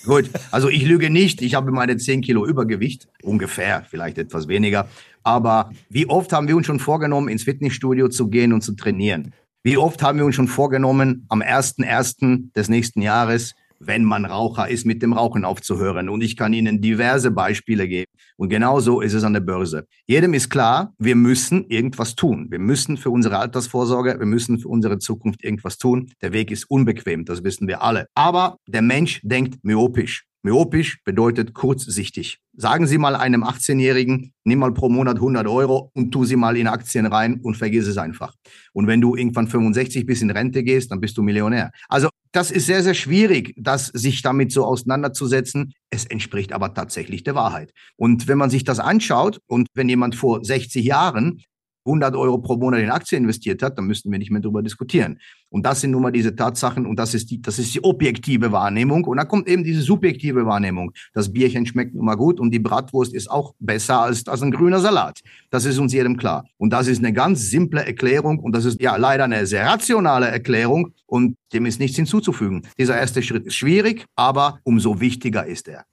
Gut, 0.05 0.29
also 0.51 0.69
ich 0.69 0.85
lüge 0.85 1.09
nicht. 1.09 1.41
Ich 1.41 1.55
habe 1.55 1.71
meine 1.71 1.97
10 1.97 2.21
Kilo 2.21 2.45
Übergewicht, 2.45 3.07
ungefähr, 3.23 3.83
vielleicht 3.89 4.17
etwas 4.17 4.47
weniger. 4.47 4.87
Aber 5.23 5.71
wie 5.89 6.07
oft 6.07 6.31
haben 6.31 6.47
wir 6.47 6.55
uns 6.55 6.67
schon 6.67 6.79
vorgenommen, 6.79 7.27
ins 7.27 7.43
Fitnessstudio 7.43 8.07
zu 8.09 8.29
gehen 8.29 8.53
und 8.53 8.61
zu 8.61 8.73
trainieren? 8.75 9.33
Wie 9.63 9.77
oft 9.77 10.03
haben 10.03 10.19
wir 10.19 10.25
uns 10.25 10.35
schon 10.35 10.47
vorgenommen, 10.47 11.25
am 11.29 11.41
1.1. 11.41 12.53
des 12.53 12.69
nächsten 12.69 13.01
Jahres 13.01 13.55
wenn 13.79 14.03
man 14.03 14.25
Raucher 14.25 14.67
ist, 14.67 14.85
mit 14.85 15.01
dem 15.01 15.13
Rauchen 15.13 15.45
aufzuhören. 15.45 16.09
Und 16.09 16.21
ich 16.21 16.37
kann 16.37 16.53
Ihnen 16.53 16.81
diverse 16.81 17.31
Beispiele 17.31 17.87
geben. 17.87 18.11
Und 18.37 18.49
genauso 18.49 19.01
ist 19.01 19.13
es 19.13 19.23
an 19.23 19.33
der 19.33 19.41
Börse. 19.41 19.85
Jedem 20.07 20.33
ist 20.33 20.49
klar, 20.49 20.93
wir 20.97 21.15
müssen 21.15 21.65
irgendwas 21.69 22.15
tun. 22.15 22.47
Wir 22.49 22.59
müssen 22.59 22.97
für 22.97 23.09
unsere 23.09 23.39
Altersvorsorge, 23.39 24.19
wir 24.19 24.25
müssen 24.25 24.59
für 24.59 24.67
unsere 24.67 24.99
Zukunft 24.99 25.43
irgendwas 25.43 25.77
tun. 25.77 26.11
Der 26.21 26.33
Weg 26.33 26.51
ist 26.51 26.69
unbequem, 26.69 27.25
das 27.25 27.43
wissen 27.43 27.67
wir 27.67 27.81
alle. 27.81 28.07
Aber 28.13 28.57
der 28.67 28.81
Mensch 28.81 29.21
denkt 29.23 29.63
myopisch. 29.63 30.25
Myopisch 30.45 31.03
bedeutet 31.03 31.55
kurzsichtig. 31.55 32.37
Sagen 32.55 32.85
Sie 32.85 32.99
mal 32.99 33.15
einem 33.15 33.43
18-Jährigen, 33.43 34.31
nimm 34.43 34.59
mal 34.59 34.71
pro 34.75 34.89
Monat 34.89 35.15
100 35.15 35.47
Euro 35.47 35.89
und 35.95 36.11
tu 36.11 36.23
sie 36.23 36.35
mal 36.35 36.55
in 36.55 36.67
Aktien 36.67 37.07
rein 37.07 37.39
und 37.41 37.57
vergiss 37.57 37.87
es 37.87 37.97
einfach. 37.97 38.35
Und 38.71 38.85
wenn 38.85 39.01
du 39.01 39.15
irgendwann 39.15 39.47
65 39.47 40.05
bis 40.05 40.21
in 40.21 40.29
Rente 40.29 40.63
gehst, 40.63 40.91
dann 40.91 41.01
bist 41.01 41.17
du 41.17 41.23
Millionär. 41.23 41.71
Also 41.89 42.09
das 42.31 42.51
ist 42.51 42.67
sehr, 42.67 42.83
sehr 42.83 42.93
schwierig, 42.93 43.55
das 43.57 43.87
sich 43.87 44.21
damit 44.21 44.51
so 44.51 44.65
auseinanderzusetzen. 44.65 45.73
Es 45.89 46.05
entspricht 46.05 46.53
aber 46.53 46.75
tatsächlich 46.75 47.23
der 47.23 47.33
Wahrheit. 47.33 47.71
Und 47.95 48.27
wenn 48.27 48.37
man 48.37 48.51
sich 48.51 48.63
das 48.63 48.79
anschaut 48.79 49.39
und 49.47 49.67
wenn 49.73 49.89
jemand 49.89 50.15
vor 50.15 50.45
60 50.45 50.85
Jahren 50.85 51.41
100 51.85 52.15
Euro 52.15 52.39
pro 52.39 52.57
Monat 52.57 52.81
in 52.81 52.89
Aktien 52.89 53.23
investiert 53.23 53.61
hat, 53.61 53.77
dann 53.77 53.85
müssten 53.85 54.11
wir 54.11 54.19
nicht 54.19 54.31
mehr 54.31 54.41
darüber 54.41 54.63
diskutieren. 54.63 55.19
Und 55.49 55.65
das 55.65 55.81
sind 55.81 55.91
nun 55.91 56.01
mal 56.01 56.11
diese 56.11 56.35
Tatsachen 56.35 56.85
und 56.85 56.97
das 56.97 57.13
ist 57.13 57.29
die, 57.31 57.41
das 57.41 57.59
ist 57.59 57.73
die 57.73 57.83
objektive 57.83 58.51
Wahrnehmung. 58.51 59.05
Und 59.05 59.17
da 59.17 59.25
kommt 59.25 59.47
eben 59.47 59.63
diese 59.63 59.81
subjektive 59.81 60.45
Wahrnehmung. 60.45 60.91
Das 61.13 61.31
Bierchen 61.31 61.65
schmeckt 61.65 61.95
nun 61.95 62.05
mal 62.05 62.15
gut 62.15 62.39
und 62.39 62.51
die 62.51 62.59
Bratwurst 62.59 63.13
ist 63.13 63.29
auch 63.29 63.53
besser 63.59 64.01
als, 64.01 64.27
als 64.27 64.41
ein 64.41 64.51
grüner 64.51 64.79
Salat. 64.79 65.21
Das 65.51 65.65
ist 65.65 65.77
uns 65.77 65.93
jedem 65.93 66.17
klar. 66.17 66.45
Und 66.57 66.71
das 66.71 66.87
ist 66.87 66.99
eine 66.99 67.13
ganz 67.13 67.49
simple 67.49 67.85
Erklärung 67.85 68.39
und 68.39 68.55
das 68.55 68.65
ist 68.65 68.81
ja 68.81 68.95
leider 68.95 69.25
eine 69.25 69.45
sehr 69.45 69.65
rationale 69.65 70.27
Erklärung 70.27 70.93
und 71.05 71.37
dem 71.53 71.65
ist 71.65 71.79
nichts 71.79 71.95
hinzuzufügen. 71.95 72.63
Dieser 72.77 72.97
erste 72.97 73.21
Schritt 73.21 73.45
ist 73.45 73.55
schwierig, 73.55 74.05
aber 74.15 74.59
umso 74.63 74.99
wichtiger 74.99 75.45
ist 75.45 75.67
er. 75.67 75.85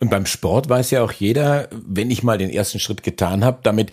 Und 0.00 0.10
beim 0.10 0.26
Sport 0.26 0.68
weiß 0.68 0.90
ja 0.90 1.02
auch 1.02 1.12
jeder, 1.12 1.68
wenn 1.72 2.10
ich 2.10 2.22
mal 2.22 2.38
den 2.38 2.50
ersten 2.50 2.78
Schritt 2.78 3.02
getan 3.02 3.44
habe, 3.44 3.60
damit 3.62 3.90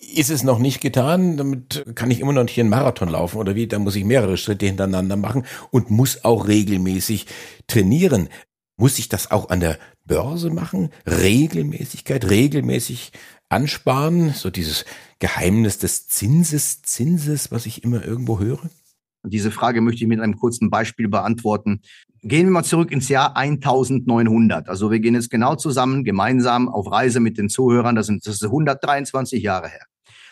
ist 0.00 0.30
es 0.30 0.42
noch 0.42 0.58
nicht 0.58 0.80
getan, 0.80 1.36
damit 1.36 1.84
kann 1.94 2.10
ich 2.10 2.20
immer 2.20 2.32
noch 2.32 2.42
nicht 2.42 2.58
einen 2.58 2.68
Marathon 2.68 3.08
laufen 3.08 3.38
oder 3.38 3.54
wie, 3.54 3.66
da 3.66 3.78
muss 3.78 3.96
ich 3.96 4.04
mehrere 4.04 4.36
Schritte 4.36 4.66
hintereinander 4.66 5.16
machen 5.16 5.44
und 5.70 5.90
muss 5.90 6.24
auch 6.24 6.48
regelmäßig 6.48 7.26
trainieren. 7.66 8.28
Muss 8.76 8.98
ich 8.98 9.08
das 9.08 9.30
auch 9.30 9.50
an 9.50 9.60
der 9.60 9.78
Börse 10.04 10.50
machen? 10.50 10.90
Regelmäßigkeit, 11.06 12.30
regelmäßig 12.30 13.12
ansparen, 13.48 14.34
so 14.34 14.50
dieses 14.50 14.84
Geheimnis 15.18 15.78
des 15.78 16.08
Zinses, 16.08 16.82
Zinses, 16.82 17.50
was 17.50 17.66
ich 17.66 17.82
immer 17.82 18.04
irgendwo 18.04 18.38
höre? 18.38 18.70
Diese 19.24 19.50
Frage 19.50 19.80
möchte 19.80 20.02
ich 20.02 20.08
mit 20.08 20.20
einem 20.20 20.36
kurzen 20.36 20.70
Beispiel 20.70 21.08
beantworten. 21.08 21.80
Gehen 22.22 22.46
wir 22.46 22.52
mal 22.52 22.64
zurück 22.64 22.90
ins 22.90 23.08
Jahr 23.08 23.36
1900. 23.36 24.68
Also 24.68 24.90
wir 24.90 25.00
gehen 25.00 25.14
jetzt 25.14 25.30
genau 25.30 25.54
zusammen, 25.56 26.04
gemeinsam 26.04 26.68
auf 26.68 26.90
Reise 26.90 27.20
mit 27.20 27.38
den 27.38 27.48
Zuhörern. 27.48 27.96
Das 27.96 28.06
sind, 28.06 28.26
das 28.26 28.36
ist 28.36 28.44
123 28.44 29.42
Jahre 29.42 29.68
her. 29.68 29.84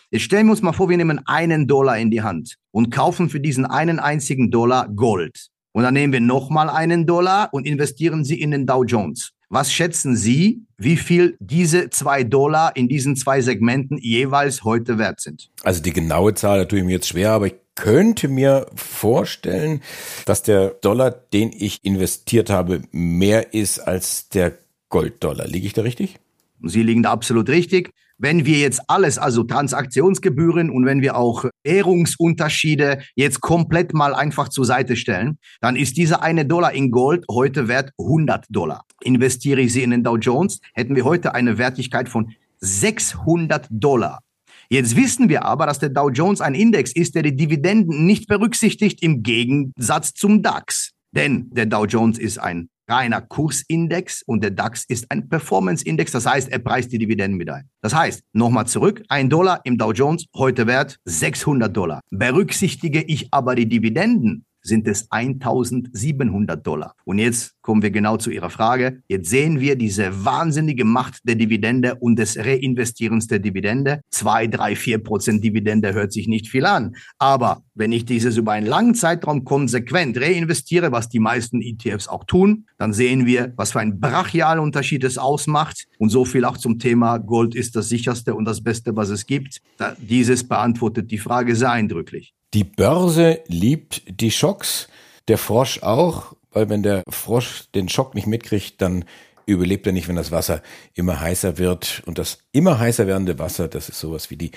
Jetzt 0.09 0.23
stellen 0.23 0.47
wir 0.47 0.51
uns 0.51 0.61
mal 0.61 0.71
vor, 0.71 0.89
wir 0.89 0.97
nehmen 0.97 1.21
einen 1.25 1.67
Dollar 1.67 1.97
in 1.97 2.11
die 2.11 2.21
Hand 2.21 2.55
und 2.71 2.91
kaufen 2.91 3.29
für 3.29 3.41
diesen 3.41 3.65
einen 3.65 3.99
einzigen 3.99 4.51
Dollar 4.51 4.87
Gold. 4.87 5.47
Und 5.73 5.83
dann 5.83 5.93
nehmen 5.93 6.13
wir 6.13 6.21
nochmal 6.21 6.69
einen 6.69 7.05
Dollar 7.05 7.49
und 7.51 7.67
investieren 7.67 8.23
sie 8.23 8.39
in 8.39 8.51
den 8.51 8.65
Dow 8.65 8.83
Jones. 8.83 9.31
Was 9.49 9.71
schätzen 9.71 10.15
Sie, 10.15 10.65
wie 10.77 10.97
viel 10.97 11.37
diese 11.39 11.89
zwei 11.89 12.23
Dollar 12.25 12.75
in 12.75 12.89
diesen 12.89 13.15
zwei 13.15 13.41
Segmenten 13.41 13.97
jeweils 13.97 14.63
heute 14.63 14.97
wert 14.97 15.21
sind? 15.21 15.49
Also 15.63 15.81
die 15.81 15.93
genaue 15.93 16.33
Zahl, 16.33 16.59
da 16.59 16.65
tue 16.65 16.79
ich 16.79 16.85
mir 16.85 16.91
jetzt 16.91 17.07
schwer, 17.07 17.31
aber 17.31 17.47
ich 17.47 17.55
könnte 17.77 18.27
mir 18.27 18.65
vorstellen, 18.75 19.81
dass 20.25 20.43
der 20.43 20.71
Dollar, 20.71 21.11
den 21.11 21.51
ich 21.53 21.85
investiert 21.85 22.49
habe, 22.49 22.81
mehr 22.91 23.53
ist 23.53 23.79
als 23.79 24.27
der 24.29 24.57
Golddollar. 24.89 25.47
Liege 25.47 25.67
ich 25.67 25.73
da 25.73 25.83
richtig? 25.83 26.19
Sie 26.63 26.83
liegen 26.83 27.03
da 27.03 27.11
absolut 27.11 27.47
richtig. 27.49 27.91
Wenn 28.17 28.47
wir 28.47 28.57
jetzt 28.57 28.81
alles, 28.87 29.19
also 29.19 29.43
Transaktionsgebühren 29.43 30.71
und 30.71 30.87
wenn 30.87 31.01
wir 31.01 31.15
auch 31.15 31.45
Währungsunterschiede 31.63 33.03
jetzt 33.13 33.41
komplett 33.41 33.93
mal 33.93 34.15
einfach 34.15 34.49
zur 34.49 34.65
Seite 34.65 34.95
stellen, 34.95 35.37
dann 35.61 35.75
ist 35.75 35.97
dieser 35.97 36.23
eine 36.23 36.45
Dollar 36.45 36.73
in 36.73 36.89
Gold 36.89 37.25
heute 37.29 37.67
wert 37.67 37.91
100 37.99 38.45
Dollar. 38.49 38.85
Investiere 39.03 39.61
ich 39.61 39.71
sie 39.71 39.83
in 39.83 39.91
den 39.91 40.03
Dow 40.03 40.17
Jones, 40.17 40.61
hätten 40.73 40.95
wir 40.95 41.05
heute 41.05 41.35
eine 41.35 41.59
Wertigkeit 41.59 42.09
von 42.09 42.33
600 42.59 43.67
Dollar. 43.69 44.23
Jetzt 44.69 44.95
wissen 44.95 45.29
wir 45.29 45.45
aber, 45.45 45.65
dass 45.65 45.79
der 45.79 45.89
Dow 45.89 46.09
Jones 46.09 46.41
ein 46.41 46.53
Index 46.53 46.91
ist, 46.91 47.15
der 47.15 47.23
die 47.23 47.35
Dividenden 47.35 48.05
nicht 48.05 48.27
berücksichtigt 48.27 49.01
im 49.01 49.23
Gegensatz 49.23 50.13
zum 50.13 50.41
DAX. 50.41 50.91
Denn 51.15 51.49
der 51.51 51.65
Dow 51.65 51.85
Jones 51.85 52.19
ist 52.19 52.37
ein 52.37 52.69
reiner 52.89 53.21
Kursindex 53.21 54.23
und 54.23 54.43
der 54.43 54.51
DAX 54.51 54.85
ist 54.87 55.11
ein 55.11 55.27
Performance-Index. 55.29 56.11
Das 56.11 56.25
heißt, 56.25 56.49
er 56.49 56.59
preist 56.59 56.91
die 56.91 56.97
Dividenden 56.97 57.37
mit 57.37 57.49
ein. 57.49 57.69
Das 57.81 57.93
heißt, 57.93 58.23
nochmal 58.33 58.67
zurück, 58.67 59.03
ein 59.09 59.29
Dollar 59.29 59.61
im 59.63 59.77
Dow 59.77 59.91
Jones, 59.91 60.25
heute 60.35 60.67
wert 60.67 60.97
600 61.05 61.75
Dollar. 61.75 62.01
Berücksichtige 62.09 63.01
ich 63.03 63.27
aber 63.31 63.55
die 63.55 63.67
Dividenden, 63.67 64.45
sind 64.67 64.87
es 64.87 65.11
1700 65.11 66.65
Dollar. 66.65 66.93
Und 67.05 67.19
jetzt 67.19 67.55
kommen 67.61 67.81
wir 67.81 67.91
genau 67.91 68.17
zu 68.17 68.29
Ihrer 68.29 68.49
Frage. 68.49 69.01
Jetzt 69.07 69.29
sehen 69.29 69.59
wir 69.59 69.75
diese 69.75 70.25
wahnsinnige 70.25 70.85
Macht 70.85 71.19
der 71.23 71.35
Dividende 71.35 71.95
und 71.95 72.17
des 72.17 72.37
Reinvestierens 72.37 73.27
der 73.27 73.39
Dividende. 73.39 74.01
Zwei, 74.09 74.47
drei, 74.47 74.75
vier 74.75 74.99
Prozent 74.99 75.43
Dividende 75.43 75.93
hört 75.93 76.13
sich 76.13 76.27
nicht 76.27 76.47
viel 76.47 76.65
an. 76.65 76.95
Aber 77.17 77.63
wenn 77.75 77.91
ich 77.91 78.05
dieses 78.05 78.37
über 78.37 78.53
einen 78.53 78.67
langen 78.67 78.95
Zeitraum 78.95 79.43
konsequent 79.43 80.19
reinvestiere, 80.19 80.91
was 80.91 81.09
die 81.09 81.19
meisten 81.19 81.61
ETFs 81.61 82.07
auch 82.07 82.23
tun, 82.23 82.65
dann 82.77 82.93
sehen 82.93 83.25
wir, 83.25 83.53
was 83.55 83.71
für 83.71 83.79
ein 83.79 83.99
brachialer 83.99 84.61
Unterschied 84.61 85.03
es 85.03 85.17
ausmacht. 85.17 85.87
Und 85.97 86.09
so 86.09 86.25
viel 86.25 86.45
auch 86.45 86.57
zum 86.57 86.79
Thema 86.79 87.17
Gold 87.17 87.55
ist 87.55 87.75
das 87.75 87.89
sicherste 87.89 88.35
und 88.35 88.45
das 88.45 88.63
Beste, 88.63 88.95
was 88.95 89.09
es 89.09 89.25
gibt. 89.25 89.61
Dieses 89.99 90.47
beantwortet 90.47 91.11
die 91.11 91.17
Frage 91.17 91.55
sehr 91.55 91.71
eindrücklich. 91.71 92.33
Die 92.53 92.63
Börse 92.63 93.41
liebt 93.47 94.03
die 94.07 94.31
Schocks, 94.31 94.87
der 95.27 95.37
Frosch 95.37 95.83
auch, 95.83 96.33
weil 96.51 96.69
wenn 96.69 96.83
der 96.83 97.03
Frosch 97.09 97.65
den 97.75 97.89
Schock 97.89 98.15
nicht 98.15 98.27
mitkriegt, 98.27 98.81
dann 98.81 99.05
überlebt 99.45 99.85
er 99.85 99.93
nicht, 99.93 100.07
wenn 100.07 100.15
das 100.15 100.31
Wasser 100.31 100.61
immer 100.93 101.19
heißer 101.19 101.57
wird. 101.57 102.03
Und 102.05 102.17
das 102.17 102.39
immer 102.51 102.79
heißer 102.79 103.07
werdende 103.07 103.39
Wasser, 103.39 103.67
das 103.67 103.89
ist 103.89 103.99
sowas 103.99 104.29
wie 104.29 104.37
die 104.37 104.51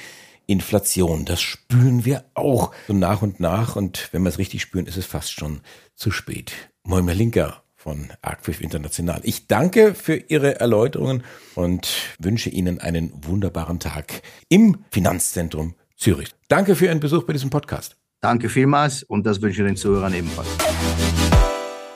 Inflation. 0.46 1.24
Das 1.24 1.40
spüren 1.40 2.04
wir 2.04 2.24
auch 2.34 2.72
so 2.86 2.92
nach 2.92 3.22
und 3.22 3.40
nach. 3.40 3.76
Und 3.76 4.08
wenn 4.12 4.22
wir 4.22 4.28
es 4.28 4.38
richtig 4.38 4.62
spüren, 4.62 4.86
ist 4.86 4.96
es 4.96 5.06
fast 5.06 5.32
schon 5.32 5.60
zu 5.94 6.10
spät. 6.10 6.52
Moimer 6.82 7.14
Linker 7.14 7.62
von 7.76 8.12
Arcpfiff 8.20 8.60
International. 8.60 9.20
Ich 9.22 9.46
danke 9.46 9.94
für 9.94 10.16
Ihre 10.16 10.60
Erläuterungen 10.60 11.22
und 11.54 11.88
wünsche 12.18 12.50
Ihnen 12.50 12.78
einen 12.78 13.12
wunderbaren 13.24 13.80
Tag 13.80 14.22
im 14.48 14.84
Finanzzentrum 14.90 15.74
Zürich. 16.00 16.30
Danke 16.48 16.74
für 16.74 16.86
Ihren 16.86 16.98
Besuch 16.98 17.24
bei 17.24 17.34
diesem 17.34 17.50
Podcast. 17.50 17.96
Danke 18.22 18.48
vielmals 18.48 19.02
und 19.02 19.26
das 19.26 19.40
wünsche 19.42 19.62
ich 19.62 19.68
den 19.68 19.76
Zuhörern 19.76 20.14
ebenfalls. 20.14 20.48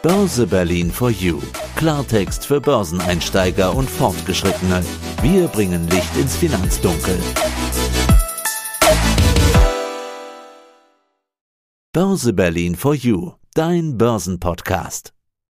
Börse 0.03 0.47
Berlin 0.47 0.91
for 0.91 1.11
You. 1.11 1.41
Klartext 1.77 2.45
für 2.45 2.61
Börseneinsteiger 2.61 3.75
und 3.75 3.89
Fortgeschrittene. 3.89 4.85
Wir 5.23 5.49
bringen 5.49 5.89
Licht 5.89 6.15
ins 6.19 6.37
Finanzdunkel. 6.37 7.19
Börse 11.93 12.35
Berlin 12.35 12.75
for 12.75 12.95
You. 12.95 13.33
Dein 13.55 13.97
Börsenpodcast. 13.97 15.14